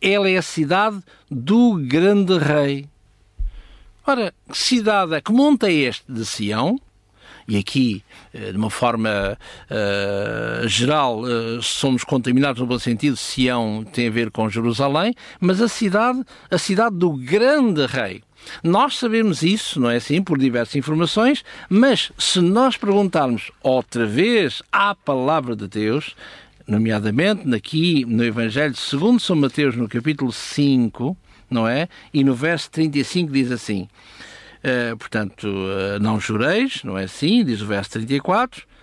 Ela 0.00 0.28
é 0.28 0.36
a 0.36 0.42
cidade 0.42 1.02
do 1.30 1.74
grande 1.74 2.36
rei. 2.36 2.86
Ora, 4.06 4.34
que 4.50 4.58
cidade 4.58 5.14
é? 5.14 5.20
Que 5.22 5.32
monte 5.32 5.66
é 5.66 5.72
este 5.72 6.04
de 6.06 6.26
Sião? 6.26 6.78
E 7.48 7.58
aqui, 7.58 8.02
eh, 8.32 8.52
de 8.52 8.56
uma 8.56 8.70
forma 8.70 9.38
uh, 9.70 10.68
geral, 10.68 11.20
uh, 11.20 11.62
somos 11.62 12.04
contaminados 12.04 12.60
no 12.60 12.66
bom 12.66 12.78
sentido, 12.78 13.16
Sião 13.16 13.84
tem 13.84 14.08
a 14.08 14.10
ver 14.10 14.30
com 14.30 14.48
Jerusalém, 14.48 15.14
mas 15.40 15.60
a 15.60 15.68
cidade, 15.68 16.22
a 16.50 16.56
cidade 16.56 16.96
do 16.96 17.12
grande 17.12 17.84
rei. 17.84 18.22
Nós 18.62 18.98
sabemos 18.98 19.42
isso, 19.42 19.80
não 19.80 19.90
é 19.90 19.96
assim, 19.96 20.22
por 20.22 20.38
diversas 20.38 20.76
informações, 20.76 21.44
mas 21.68 22.12
se 22.18 22.40
nós 22.40 22.76
perguntarmos 22.76 23.50
outra 23.62 24.06
vez 24.06 24.62
à 24.72 24.94
palavra 24.94 25.54
de 25.56 25.66
Deus, 25.66 26.14
nomeadamente 26.66 27.52
aqui 27.54 28.04
no 28.06 28.24
Evangelho 28.24 28.74
segundo 28.74 29.20
São 29.20 29.36
Mateus, 29.36 29.76
no 29.76 29.88
capítulo 29.88 30.32
5, 30.32 31.16
não 31.50 31.68
é? 31.68 31.88
E 32.12 32.24
no 32.24 32.34
verso 32.34 32.70
35 32.70 33.32
diz 33.32 33.50
assim, 33.50 33.88
uh, 34.62 34.96
portanto, 34.96 35.44
uh, 35.46 35.98
não 36.00 36.18
jureis, 36.18 36.82
não 36.84 36.98
é 36.98 37.04
assim, 37.04 37.44
diz 37.44 37.60
o 37.60 37.66
verso 37.66 37.90
34, 37.92 38.62
uh, 38.62 38.73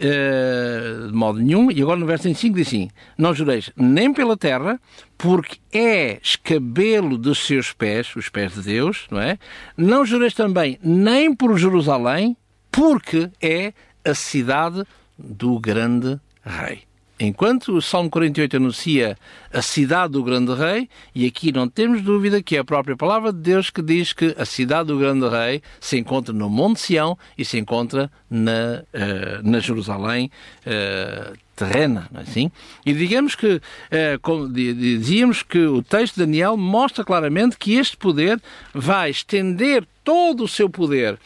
de 0.00 1.12
modo 1.12 1.38
nenhum. 1.38 1.70
E 1.70 1.82
agora 1.82 1.98
no 1.98 2.06
verso 2.06 2.24
25 2.24 2.56
diz 2.56 2.66
assim: 2.66 2.90
Não 3.18 3.34
jureis 3.34 3.70
nem 3.76 4.12
pela 4.12 4.36
terra, 4.36 4.80
porque 5.18 5.58
é 5.72 6.18
escabelo 6.22 7.18
dos 7.18 7.46
seus 7.46 7.72
pés, 7.72 8.14
os 8.16 8.28
pés 8.28 8.54
de 8.54 8.62
Deus, 8.62 9.06
não 9.10 9.20
é? 9.20 9.38
Não 9.76 10.04
jureis 10.04 10.34
também 10.34 10.78
nem 10.82 11.34
por 11.34 11.56
Jerusalém, 11.58 12.36
porque 12.70 13.30
é 13.40 13.72
a 14.04 14.14
cidade 14.14 14.84
do 15.18 15.60
grande 15.60 16.18
rei. 16.42 16.89
Enquanto 17.20 17.76
o 17.76 17.82
Salmo 17.82 18.08
48 18.08 18.56
anuncia 18.56 19.18
a 19.52 19.60
cidade 19.60 20.14
do 20.14 20.24
grande 20.24 20.54
rei, 20.54 20.88
e 21.14 21.26
aqui 21.26 21.52
não 21.52 21.68
temos 21.68 22.00
dúvida 22.00 22.42
que 22.42 22.56
é 22.56 22.60
a 22.60 22.64
própria 22.64 22.96
palavra 22.96 23.30
de 23.30 23.38
Deus 23.38 23.68
que 23.68 23.82
diz 23.82 24.14
que 24.14 24.34
a 24.38 24.46
cidade 24.46 24.86
do 24.86 24.98
grande 24.98 25.28
rei 25.28 25.60
se 25.78 25.98
encontra 25.98 26.32
no 26.32 26.48
Monte 26.48 26.80
Sião 26.80 27.18
e 27.36 27.44
se 27.44 27.58
encontra 27.58 28.10
na, 28.30 28.82
uh, 28.94 29.42
na 29.46 29.60
Jerusalém 29.60 30.30
uh, 30.66 31.36
terrena, 31.54 32.08
não 32.10 32.20
é 32.20 32.22
assim? 32.22 32.50
E 32.86 32.94
digamos 32.94 33.34
que, 33.34 33.56
uh, 33.56 34.48
dizíamos 34.48 35.42
que 35.42 35.58
o 35.58 35.82
texto 35.82 36.14
de 36.14 36.20
Daniel 36.20 36.56
mostra 36.56 37.04
claramente 37.04 37.58
que 37.58 37.74
este 37.74 37.98
poder 37.98 38.40
vai 38.72 39.10
estender 39.10 39.86
todo 40.02 40.44
o 40.44 40.48
seu 40.48 40.70
poder 40.70 41.18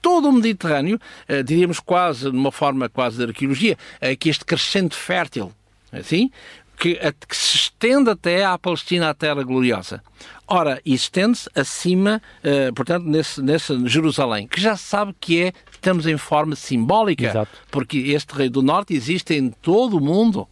todo 0.00 0.28
o 0.28 0.32
Mediterrâneo, 0.32 0.98
uh, 1.28 1.42
diríamos 1.42 1.80
quase, 1.80 2.30
numa 2.30 2.52
forma 2.52 2.88
quase 2.88 3.18
de 3.18 3.24
arqueologia, 3.24 3.76
uh, 4.02 4.16
que 4.16 4.28
este 4.28 4.44
crescente 4.44 4.94
fértil, 4.94 5.52
assim, 5.92 6.30
que, 6.78 6.94
que, 7.28 7.36
se 7.36 7.56
estende 7.56 8.10
até 8.10 8.44
à 8.44 8.58
Palestina, 8.58 9.10
à 9.10 9.14
Terra 9.14 9.42
Gloriosa. 9.42 10.02
Ora, 10.46 10.80
e 10.84 10.94
estende-se 10.94 11.48
acima, 11.54 12.22
uh, 12.44 12.72
portanto, 12.74 13.04
nesse, 13.04 13.42
nesse 13.42 13.88
Jerusalém, 13.88 14.46
que 14.46 14.60
já 14.60 14.76
se 14.76 14.84
sabe 14.84 15.14
que 15.20 15.42
é, 15.42 15.52
estamos 15.72 16.06
em 16.06 16.16
forma 16.16 16.54
simbólica, 16.54 17.26
Exato. 17.26 17.50
porque 17.70 17.98
este 17.98 18.34
Rei 18.34 18.48
do 18.48 18.62
Norte 18.62 18.94
existe 18.94 19.34
em 19.34 19.50
todo 19.50 19.96
o 19.96 20.00
mundo. 20.00 20.46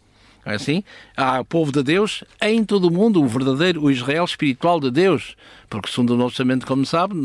É 0.45 0.55
assim? 0.55 0.83
Há 1.17 1.39
o 1.39 1.45
povo 1.45 1.71
de 1.71 1.81
Deus 1.81 2.23
em 2.39 2.63
todo 2.63 2.87
o 2.87 2.91
mundo, 2.91 3.21
o 3.21 3.27
verdadeiro, 3.27 3.81
o 3.83 3.89
Israel 3.89 4.23
espiritual 4.23 4.79
de 4.79 4.91
Deus. 4.91 5.35
Porque, 5.67 5.89
segundo 5.89 6.11
o 6.13 6.17
Novo 6.17 6.29
Testamento, 6.29 6.67
como 6.67 6.85
sabe, 6.85 7.15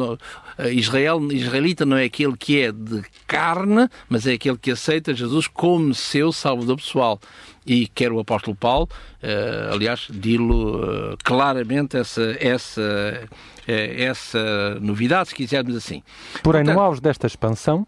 eh, 0.56 0.72
Israel, 0.72 1.20
israelita 1.30 1.84
não 1.84 1.98
é 1.98 2.04
aquele 2.04 2.34
que 2.34 2.62
é 2.62 2.72
de 2.72 3.02
carne, 3.26 3.90
mas 4.08 4.26
é 4.26 4.32
aquele 4.32 4.56
que 4.56 4.70
aceita 4.70 5.14
Jesus 5.14 5.46
como 5.46 5.94
seu 5.94 6.32
salvador 6.32 6.76
pessoal. 6.76 7.20
E 7.66 7.86
quer 7.88 8.10
o 8.10 8.18
apóstolo 8.18 8.56
Paulo, 8.56 8.88
uh, 9.22 9.74
aliás, 9.74 10.08
dilo 10.10 11.12
uh, 11.12 11.16
claramente 11.22 11.98
essa, 11.98 12.34
essa, 12.40 13.28
essa 13.66 14.78
novidade, 14.80 15.28
se 15.28 15.34
quisermos 15.34 15.76
assim. 15.76 16.02
Porém, 16.42 16.64
Portanto, 16.64 16.74
no 16.74 16.80
auge 16.80 17.02
desta 17.02 17.26
expansão, 17.26 17.86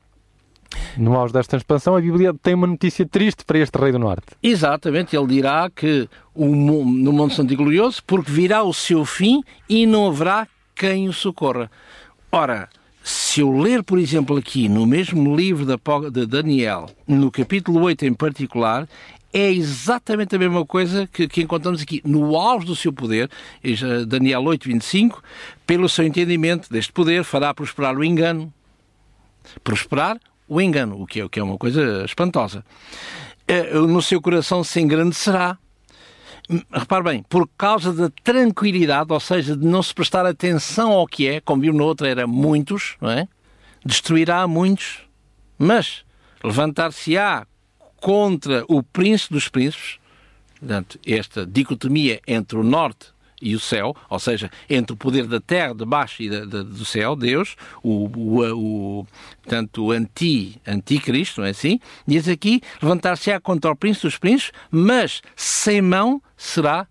no 0.96 1.16
auge 1.16 1.32
desta 1.32 1.56
expansão, 1.56 1.96
a 1.96 2.00
Bíblia 2.00 2.34
tem 2.34 2.54
uma 2.54 2.66
notícia 2.66 3.06
triste 3.06 3.44
para 3.44 3.58
este 3.58 3.78
Rei 3.78 3.92
do 3.92 3.98
Norte. 3.98 4.26
Exatamente, 4.42 5.16
ele 5.16 5.26
dirá 5.26 5.70
que 5.70 6.08
o, 6.34 6.46
no 6.46 7.12
Monte 7.12 7.34
Santo 7.34 7.52
e 7.52 7.56
Glorioso, 7.56 8.02
porque 8.06 8.30
virá 8.30 8.62
o 8.62 8.72
seu 8.72 9.04
fim 9.04 9.42
e 9.68 9.86
não 9.86 10.06
haverá 10.06 10.46
quem 10.74 11.08
o 11.08 11.12
socorra. 11.12 11.70
Ora, 12.30 12.68
se 13.02 13.40
eu 13.40 13.50
ler, 13.50 13.82
por 13.82 13.98
exemplo, 13.98 14.36
aqui 14.36 14.68
no 14.68 14.86
mesmo 14.86 15.34
livro 15.34 15.66
de 16.10 16.26
Daniel, 16.26 16.88
no 17.06 17.30
capítulo 17.30 17.80
8 17.82 18.06
em 18.06 18.14
particular, 18.14 18.88
é 19.32 19.50
exatamente 19.50 20.36
a 20.36 20.38
mesma 20.38 20.64
coisa 20.64 21.06
que, 21.06 21.26
que, 21.26 21.42
encontramos 21.42 21.82
aqui. 21.82 22.02
No 22.04 22.36
auge 22.36 22.66
do 22.66 22.76
seu 22.76 22.92
poder, 22.92 23.30
Daniel 24.06 24.42
8, 24.44 24.68
25, 24.68 25.22
pelo 25.66 25.88
seu 25.88 26.04
entendimento 26.04 26.70
deste 26.70 26.92
poder, 26.92 27.24
fará 27.24 27.52
prosperar 27.54 27.96
o 27.96 28.04
engano. 28.04 28.52
Prosperar 29.64 30.18
o 30.48 30.60
engano, 30.60 31.00
o 31.00 31.06
que 31.06 31.20
é, 31.20 31.24
o 31.24 31.28
que 31.28 31.40
é 31.40 31.42
uma 31.42 31.58
coisa 31.58 32.04
espantosa. 32.04 32.64
É, 33.46 33.74
no 33.74 34.00
seu 34.02 34.20
coração 34.20 34.62
se 34.62 34.80
engrandecerá. 34.80 35.58
Repare 36.72 37.04
bem, 37.04 37.22
por 37.22 37.48
causa 37.56 37.92
da 37.92 38.10
tranquilidade, 38.22 39.12
ou 39.12 39.20
seja, 39.20 39.56
de 39.56 39.64
não 39.64 39.82
se 39.82 39.94
prestar 39.94 40.26
atenção 40.26 40.92
ao 40.92 41.06
que 41.06 41.26
é, 41.26 41.40
como 41.40 41.62
viu 41.62 41.72
no 41.72 41.84
outro, 41.84 42.06
era 42.06 42.26
muitos, 42.26 42.96
não 43.00 43.10
é? 43.10 43.28
Destruirá 43.84 44.46
muitos, 44.46 45.00
mas 45.58 46.04
levantar-se-á 46.42 47.46
contra 48.00 48.64
o 48.68 48.82
príncipe 48.82 49.34
dos 49.34 49.48
príncipes, 49.48 49.98
portanto, 50.58 50.98
esta 51.06 51.46
dicotomia 51.46 52.20
entre 52.26 52.58
o 52.58 52.62
norte 52.62 53.12
e 53.42 53.56
o 53.56 53.60
céu, 53.60 53.94
ou 54.08 54.18
seja, 54.18 54.50
entre 54.70 54.94
o 54.94 54.96
poder 54.96 55.26
da 55.26 55.40
terra 55.40 55.74
de 55.74 55.84
baixo 55.84 56.22
e 56.22 56.30
da, 56.30 56.44
da, 56.44 56.62
do 56.62 56.84
céu, 56.84 57.16
Deus, 57.16 57.56
o, 57.82 58.06
o, 58.06 59.00
o 59.00 59.06
tanto 59.46 59.86
o 59.86 59.90
anti, 59.90 60.60
anticristo, 60.66 61.40
não 61.40 61.48
é 61.48 61.50
assim? 61.50 61.80
Diz 62.06 62.28
aqui, 62.28 62.62
levantar-se-á 62.80 63.40
contra 63.40 63.72
o 63.72 63.76
príncipe 63.76 64.06
dos 64.06 64.16
príncipes, 64.16 64.52
mas 64.70 65.20
sem 65.34 65.82
mão 65.82 66.22
será 66.36 66.86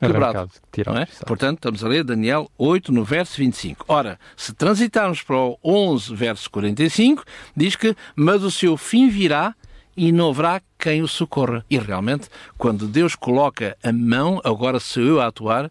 quebrado. 0.00 0.50
é? 0.98 1.06
Portanto, 1.26 1.58
estamos 1.58 1.84
a 1.84 1.88
ler 1.88 2.02
Daniel 2.02 2.50
8, 2.58 2.90
no 2.90 3.04
verso 3.04 3.36
25. 3.36 3.84
Ora, 3.86 4.18
se 4.36 4.52
transitarmos 4.52 5.22
para 5.22 5.36
o 5.36 5.58
11, 5.62 6.14
verso 6.14 6.50
45, 6.50 7.24
diz 7.56 7.76
que, 7.76 7.94
mas 8.16 8.42
o 8.42 8.50
seu 8.50 8.76
fim 8.76 9.08
virá 9.08 9.54
e 9.96 10.12
não 10.12 10.30
haverá 10.30 10.60
quem 10.78 11.02
o 11.02 11.08
socorra. 11.08 11.64
E 11.68 11.78
realmente, 11.78 12.28
quando 12.56 12.86
Deus 12.86 13.14
coloca 13.14 13.76
a 13.82 13.92
mão, 13.92 14.40
agora 14.44 14.80
sou 14.80 15.02
eu 15.02 15.20
a 15.20 15.26
atuar, 15.26 15.70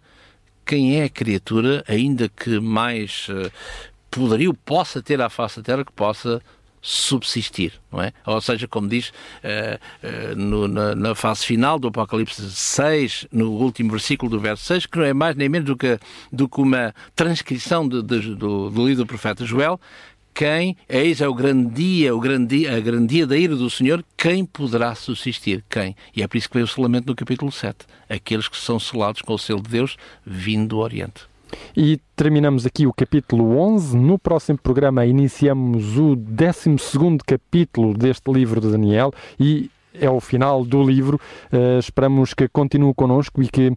quem 0.66 1.00
é 1.00 1.04
a 1.04 1.10
criatura, 1.10 1.84
ainda 1.88 2.30
que 2.30 2.60
mais 2.60 3.28
uh, 3.30 3.52
poderio 4.10 4.54
possa 4.54 5.02
ter 5.02 5.22
à 5.22 5.30
face 5.30 5.58
da 5.58 5.64
terra, 5.64 5.86
que 5.86 5.92
possa 5.92 6.42
subsistir, 6.82 7.74
não 7.92 8.02
é? 8.02 8.12
Ou 8.26 8.42
seja, 8.42 8.68
como 8.68 8.88
diz 8.88 9.10
uh, 9.10 10.34
uh, 10.34 10.36
no, 10.36 10.68
na, 10.68 10.96
na, 10.96 11.14
fase 11.14 11.46
final 11.46 11.78
do 11.78 11.90
Apocalipse 11.90 12.42
6, 12.50 13.28
no 13.32 13.52
último 13.52 13.92
versículo 13.92 14.32
do 14.32 14.40
verso 14.40 14.66
6, 14.66 14.88
que 14.88 14.98
não 14.98 15.06
é 15.06 15.14
mais 15.14 15.36
nem 15.36 15.48
menos 15.48 15.68
do 15.68 15.78
que, 15.78 16.00
do 16.34 16.50
que 16.50 16.60
uma 16.60 16.94
transcrição 17.16 17.88
de, 17.88 18.02
de, 18.02 18.36
do, 18.36 18.72
do 18.72 18.88
livro 18.88 19.04
do 19.04 19.08
profeta 19.08 19.46
Joel, 19.46 19.80
quem, 20.34 20.76
eis 20.88 21.22
é 21.22 21.28
o 21.28 21.34
grande 21.34 21.70
dia, 21.74 22.16
o 22.16 22.20
grande 22.20 22.58
dia, 22.58 22.76
a 22.76 22.80
grande 22.80 23.08
dia 23.08 23.28
da 23.28 23.38
ira 23.38 23.56
do 23.56 23.70
Senhor, 23.70 24.04
quem 24.18 24.46
poderá 24.46 24.96
subsistir? 24.96 25.64
Quem? 25.70 25.96
E 26.16 26.24
é 26.24 26.28
por 26.28 26.38
isso 26.38 26.50
que 26.50 26.56
vem 26.56 26.64
o 26.64 26.68
selamento 26.68 27.08
no 27.08 27.16
capítulo 27.16 27.52
7. 27.52 27.86
Aqueles 28.10 28.48
que 28.48 28.58
são 28.58 28.80
selados 28.80 29.22
com 29.22 29.34
o 29.34 29.40
selo 29.40 29.62
de 29.62 29.70
Deus 29.70 29.98
vindo 30.26 30.70
do 30.70 30.78
Oriente. 30.80 31.30
E 31.76 32.00
terminamos 32.16 32.66
aqui 32.66 32.88
o 32.88 32.94
capítulo 32.94 33.58
11. 33.58 33.98
No 33.98 34.18
próximo 34.18 34.58
programa 34.58 35.06
iniciamos 35.06 35.98
o 35.98 36.16
12 36.16 36.78
capítulo 37.26 37.94
deste 37.94 38.32
livro 38.32 38.62
de 38.62 38.72
Daniel 38.72 39.14
e 39.40 39.70
é 39.94 40.10
o 40.10 40.20
final 40.20 40.64
do 40.64 40.84
livro. 40.84 41.20
Uh, 41.52 41.80
esperamos 41.80 42.34
que 42.34 42.48
continue 42.48 42.94
connosco 42.94 43.42
e 43.42 43.48
que 43.48 43.70
uh, 43.70 43.76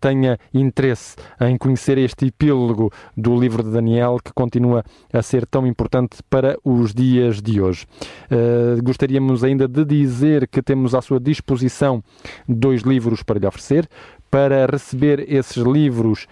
tenha 0.00 0.38
interesse 0.52 1.16
em 1.40 1.56
conhecer 1.56 1.98
este 1.98 2.26
epílogo 2.26 2.92
do 3.16 3.38
livro 3.38 3.62
de 3.62 3.70
Daniel, 3.70 4.18
que 4.22 4.32
continua 4.32 4.84
a 5.12 5.22
ser 5.22 5.46
tão 5.46 5.66
importante 5.66 6.18
para 6.28 6.56
os 6.64 6.94
dias 6.94 7.40
de 7.40 7.60
hoje. 7.60 7.86
Uh, 8.30 8.82
gostaríamos 8.82 9.44
ainda 9.44 9.68
de 9.68 9.84
dizer 9.84 10.48
que 10.48 10.62
temos 10.62 10.94
à 10.94 11.02
sua 11.02 11.20
disposição 11.20 12.02
dois 12.48 12.82
livros 12.82 13.22
para 13.22 13.38
lhe 13.38 13.46
oferecer 13.46 13.88
para 14.30 14.64
receber 14.64 15.30
esses 15.30 15.58
livros 15.58 16.26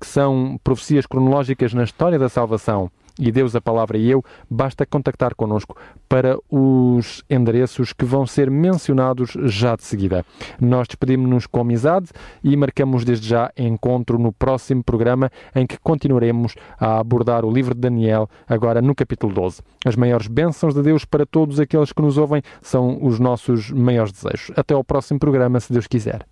que 0.00 0.04
são 0.04 0.58
profecias 0.64 1.06
cronológicas 1.06 1.72
na 1.72 1.84
história 1.84 2.18
da 2.18 2.28
salvação 2.28 2.90
e 3.18 3.32
Deus, 3.32 3.54
a 3.56 3.60
Palavra 3.60 3.98
e 3.98 4.10
eu, 4.10 4.22
basta 4.48 4.86
contactar 4.86 5.34
connosco 5.34 5.76
para 6.08 6.38
os 6.48 7.22
endereços 7.28 7.92
que 7.92 8.04
vão 8.04 8.26
ser 8.26 8.50
mencionados 8.50 9.32
já 9.44 9.76
de 9.76 9.84
seguida. 9.84 10.24
Nós 10.60 10.86
despedimos-nos 10.86 11.46
com 11.46 11.60
amizade 11.60 12.08
e 12.42 12.56
marcamos 12.56 13.04
desde 13.04 13.28
já 13.28 13.50
encontro 13.56 14.18
no 14.18 14.32
próximo 14.32 14.82
programa 14.82 15.30
em 15.54 15.66
que 15.66 15.78
continuaremos 15.78 16.54
a 16.78 16.98
abordar 16.98 17.44
o 17.44 17.50
livro 17.50 17.74
de 17.74 17.80
Daniel, 17.80 18.28
agora 18.48 18.80
no 18.80 18.94
capítulo 18.94 19.32
12. 19.32 19.62
As 19.84 19.96
maiores 19.96 20.28
bênçãos 20.28 20.74
de 20.74 20.82
Deus 20.82 21.04
para 21.04 21.26
todos 21.26 21.58
aqueles 21.60 21.92
que 21.92 22.02
nos 22.02 22.16
ouvem 22.16 22.42
são 22.62 22.98
os 23.02 23.18
nossos 23.18 23.70
maiores 23.70 24.12
desejos. 24.12 24.52
Até 24.56 24.74
ao 24.74 24.84
próximo 24.84 25.18
programa, 25.18 25.60
se 25.60 25.72
Deus 25.72 25.86
quiser. 25.86 26.26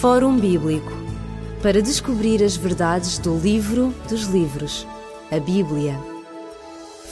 Fórum 0.00 0.38
Bíblico 0.38 0.92
para 1.62 1.82
descobrir 1.82 2.42
as 2.42 2.56
verdades 2.56 3.18
do 3.18 3.36
livro 3.36 3.94
dos 4.08 4.22
livros 4.28 4.86
a 5.30 5.38
Bíblia. 5.38 5.96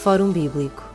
Fórum 0.03 0.33
Bíblico 0.33 0.88